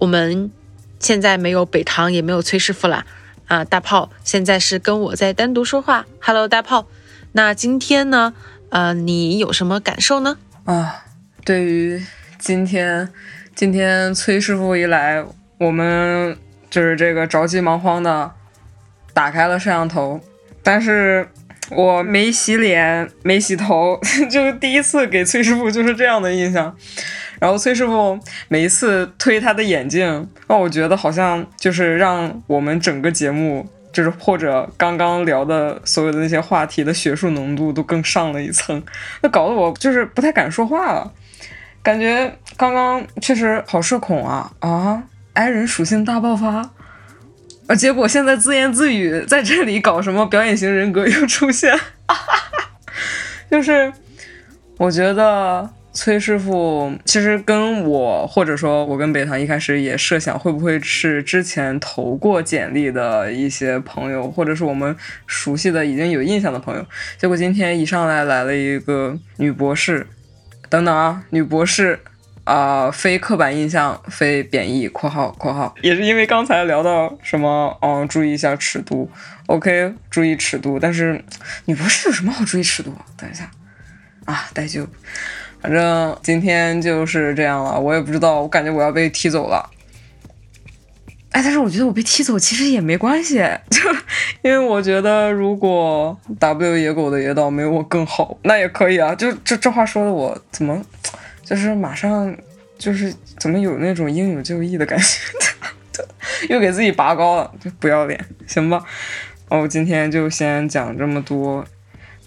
[0.00, 0.50] 我们
[0.98, 3.06] 现在没有北唐，也没有崔师傅啦。
[3.52, 6.06] 啊，大炮，现在是跟我在单独说话。
[6.22, 6.86] Hello，大炮。
[7.32, 8.32] 那今天呢？
[8.70, 10.38] 呃，你有什么感受呢？
[10.64, 11.04] 啊，
[11.44, 12.02] 对于
[12.38, 13.12] 今天，
[13.54, 15.22] 今天崔师傅一来，
[15.58, 16.34] 我们
[16.70, 18.32] 就是这个着急忙慌的
[19.12, 20.18] 打开了摄像头，
[20.62, 21.28] 但是
[21.68, 24.00] 我没洗脸，没洗头，
[24.32, 26.74] 就是第一次给崔师傅就是这样的印象。
[27.42, 28.16] 然后崔师傅
[28.46, 38.80] 每一次推他的眼镜，让我觉得好像就是让我们整个节目，就是或者刚刚聊的所有的那些话题的学术浓度都更上了一层，
[39.22, 41.12] 那搞得我就是不太敢说话了，
[41.82, 46.70] 感觉刚刚确实好社恐啊啊，i 人属性大爆发，
[47.66, 51.76] 啊，结果现在自言自语在这里搞什么表演型人格又出现，
[53.50, 53.92] 就是
[54.76, 55.68] 我觉得。
[55.94, 66.86] 崔师傅其实跟我，或者说我跟北唐一开始也设想，会不会是之前投过简历的一些朋友，或者是我们熟悉的已经有印象的朋友。
[67.18, 70.06] 结果今天一上来来了一个女博士，
[70.70, 72.00] 等等啊，女博士
[72.44, 75.74] 啊，非刻板印象，非贬义（括号括号）。
[75.82, 79.10] 也是因为刚才聊到什么，嗯，注意一下尺度
[79.44, 80.78] ，OK，注意尺度。
[80.80, 81.22] 但是
[81.66, 82.96] 女博士有什么好注意尺度？
[83.18, 83.50] 等一下
[84.24, 84.88] 啊，待就。
[85.62, 89.70] 反正今天就是这样了，我也不知道，我感觉我要被踢走了。
[91.30, 93.36] 哎，但是我觉得我被踢走其实也没关系，
[93.70, 93.80] 就
[94.42, 99.14] 因为我觉得如果 W 野狗的野岛没有我更好，那也可以啊。
[99.14, 100.84] 就这这话说的我怎么
[101.44, 102.36] 就是马上
[102.76, 106.04] 就是怎么有那种应有就义的感觉，
[106.50, 108.84] 又给自己拔高了，就不要脸，行吧？
[109.48, 111.64] 哦，今天就先讲这么多，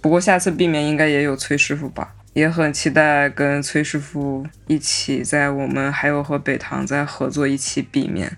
[0.01, 2.14] 不过下次避免应该也有崔师傅吧。
[2.35, 8.35] 也很期待跟崔师傅一起在我们还有和北唐再合作一期 B 面，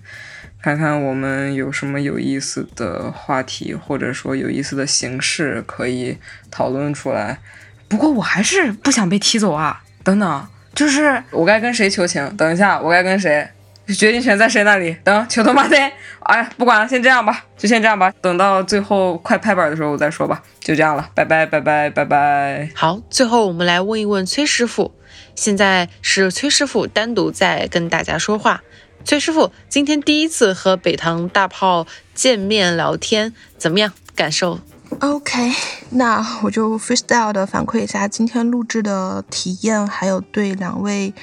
[0.61, 6.19] 看看我们有什么有意思的话题，或者说有意思的形式可以
[6.51, 7.39] 讨论出来。
[7.87, 9.81] 不过我还是不想被踢走啊！
[10.03, 12.37] 等等，就是我该跟谁求情？
[12.37, 13.49] 等一下，我该跟谁？
[13.93, 14.95] 决定权在谁那里？
[15.03, 15.77] 等求他妈的！
[16.23, 18.11] 哎，不管了，先这样吧，就先这样吧。
[18.21, 20.41] 等到最后快拍板的时候我再说吧。
[20.59, 22.69] 就这样了，拜拜拜拜拜拜。
[22.75, 24.93] 好，最后我们来问一问崔师傅，
[25.35, 28.61] 现在是崔师傅单独在跟大家说话。
[29.05, 33.93] 崔师傅今天第一次和北堂大炮见面聊天，怎么样？
[34.13, 34.59] 感受
[34.99, 35.51] ？OK，
[35.91, 41.13] 那我就 freestyle 的反馈一下今天录制的体验，还有对两位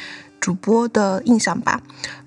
[0.45, 1.81] 主播的印象吧。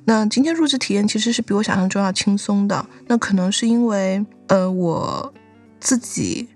[0.06, 5.32] 那今天入职体验其实是比我想象中要轻松的，那可能是因为呃我
[5.80, 6.50] 自己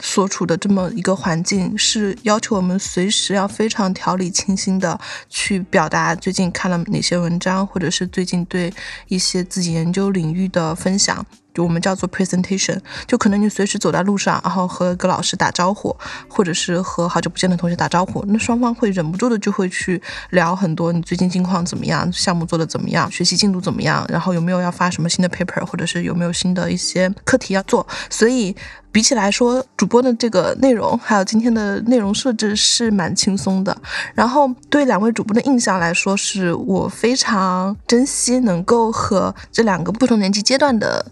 [0.00, 8.72] 所处的这么一个环境，是要求我们随时要非常条理清晰的去表达最近看了哪些文章，或者是最近对
[9.08, 11.26] 一些自己研究领域的分享。
[11.62, 15.96] 我们叫做 presentation，就可能你随时走在路上，然后和一个老师打招呼，
[16.28, 20.00] 或者是和好久不见的同学打招呼，那双方会忍不住的就会去
[20.30, 27.86] 聊很多你最近近况怎么样，项目做的怎么样，学习进度怎么样，然后有没有要发什么新的 paper，或者是有没有新的一些课题要做。
[28.10, 28.54] 所以
[28.90, 33.76] 比起来说，主播的这个内容还有今天的内容设置是蛮轻松的。
[34.14, 41.04] 然后对两位主播的印象来说，是我非常珍惜能够和这两个不同年纪阶段的。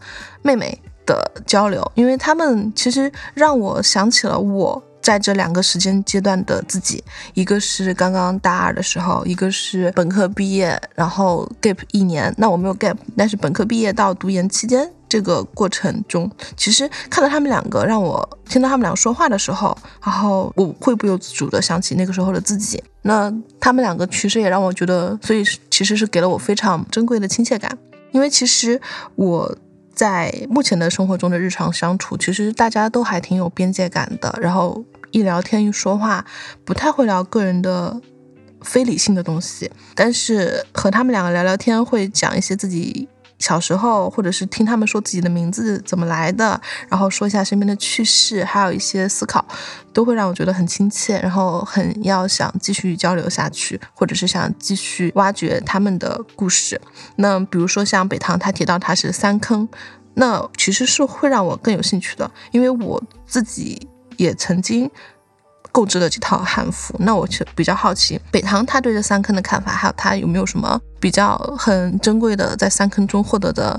[0.42, 7.02] 妹妹的交流，因为他们其实让我想起了我在这两个时间阶段的自己，
[7.34, 12.32] 一个是刚刚大二的时候，一个是本科毕业，然后 gap 一年。
[12.38, 22.82] 那我没有 gap，但是本科毕业到读研期间这个过程中，其实看到他们两个，让我听到他们两个说话的时候，然后我会不由自主的想起那个时候的自己。
[23.02, 27.78] 那他们两个其实也让我觉得，所以其实是给了我非常珍贵的亲切感，
[28.12, 28.80] 因为其实
[29.14, 29.56] 我。
[29.96, 34.38] 在目前的生活中的日常相处，其实大家都还挺有边界感的。
[34.38, 36.22] 然后一聊天一说话，
[36.66, 37.98] 不太会聊个人的
[38.60, 39.70] 非理性的东西。
[39.94, 43.08] 但是和他们两个聊聊天，会讲一些自己。
[43.38, 49.44] 小时候，或者是听他们说自己的名字怎么来的，然后说一下身边的趣事，还有一些思考，
[49.92, 56.80] 都会让我觉得很亲切，然后很要想继续交流下去，或者是想继续挖掘他们的故事。
[57.16, 59.68] 那比如说像北堂，他提到他是三坑，
[60.14, 64.90] 那其实是会让我更有兴趣的，因为我自己也曾经。
[65.76, 73.78] 购置了几套汉服，那我就比较好奇北唐他对这三坑的看法，还有他有没有什么比较很珍贵的在三坑中获得的。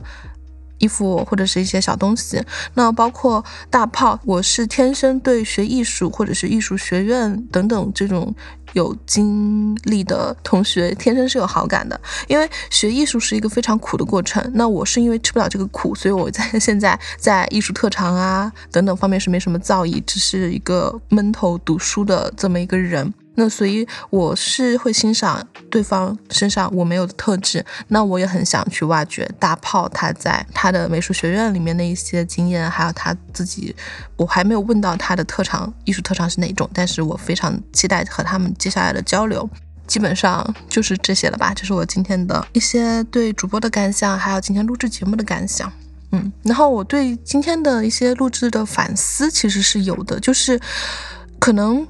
[0.79, 2.41] 衣服或者是一些小东西，
[2.73, 8.33] 那包括大炮，我是天生对学艺术或者是艺术学院等等这种
[8.73, 11.99] 有经历的同学，天生是有好感的。
[12.27, 23.13] 因为学艺术是一个非常苦的过程，那我是因为吃不了这个苦，所以我在现在在艺术特长啊等等方面是没什么造诣，只是一个闷头读书的这么一个人。
[23.39, 33.75] 那所以我是会欣赏对方身上我没有的特质，那我也很想去挖掘大炮他在他的美术学院里面的一些经验，还有他自己，
[34.15, 39.47] 我还没有问到他的特长，艺术特长是哪种，但是我非常期待和他们接下来的交流。
[39.85, 45.71] 基本上就是这些了吧，这是我今天的一些对主播的感想，还有今天录制节目的感想。
[46.11, 50.59] 嗯，然后我对今天的一些录制的反思其实是有的，就是
[51.37, 51.87] 可能。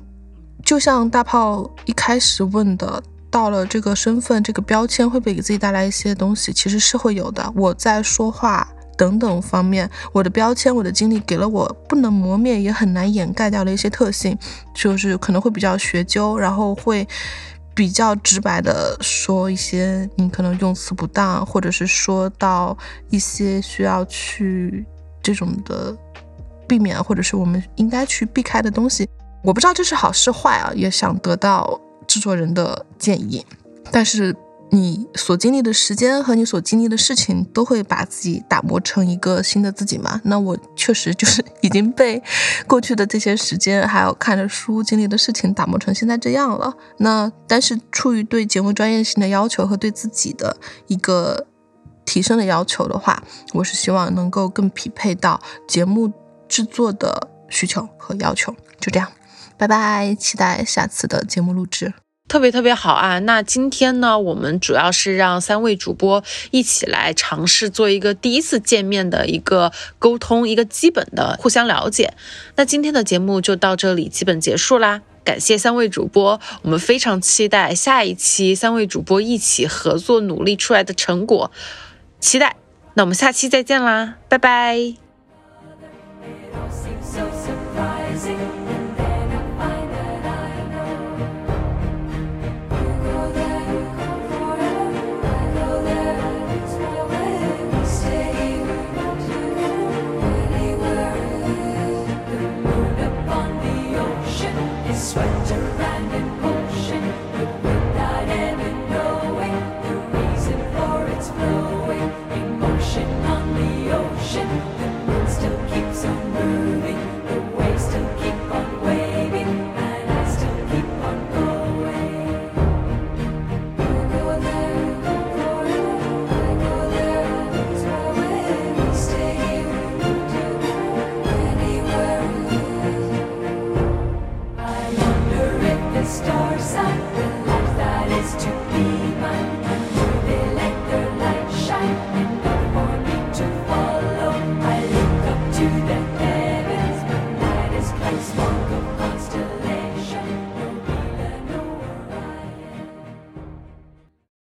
[0.68, 3.02] 就像大炮一开始问的，
[3.32, 6.52] 到了这个身份、这个标签，会不会给自己带来一些东西？
[6.52, 7.50] 其实是会有的。
[7.56, 14.38] 我在说话等等方面，我的标签、我的经历，给了我不能磨灭也很难掩盖掉的一些特性，
[14.74, 17.08] 就是可能会比较学究，然后会
[17.74, 22.78] 比较直白的说一些你可能用词不当，或者是说到
[23.10, 24.86] 一些需要去
[25.24, 25.96] 这种的
[26.68, 29.08] 避免，或者是我们应该去避开的东西。
[29.44, 33.46] 我不知道这是好是坏啊，也想得到制作人的建议。
[33.92, 34.36] 但是
[34.70, 40.20] 你所经历的时间和你所经历的事情，都会把自己打磨成一个新的自己嘛？
[40.26, 42.22] 那我确实就是 已经被
[42.68, 46.76] 过去的这些时间，还有看的书、经历的事情打磨成现在这样了。
[46.98, 50.58] 那但是出于对节目专业性的要求和对自己的
[50.88, 51.48] 一个
[52.04, 53.24] 提升的要求的话，
[53.54, 56.12] 我是希望能够更匹配到节目
[56.50, 58.54] 制作的需求和要求。
[58.82, 59.10] 就这样。
[59.58, 61.94] 拜拜，期待下次的节目录制，
[62.28, 63.20] 特别特别好啊！
[63.20, 72.14] 那今天呢，我们主要是让三位主播一起来尝试做一个第一次见面的一个沟通，一个基本的互相了解。
[72.56, 75.02] 那今天的节目就到这里，基本结束啦。
[75.24, 81.52] 感谢三位主播，我们非常期待下一期三位主播一起合作努力出来的成果，
[82.20, 82.56] 期待。
[82.94, 84.96] 那我们下期再见啦，拜拜。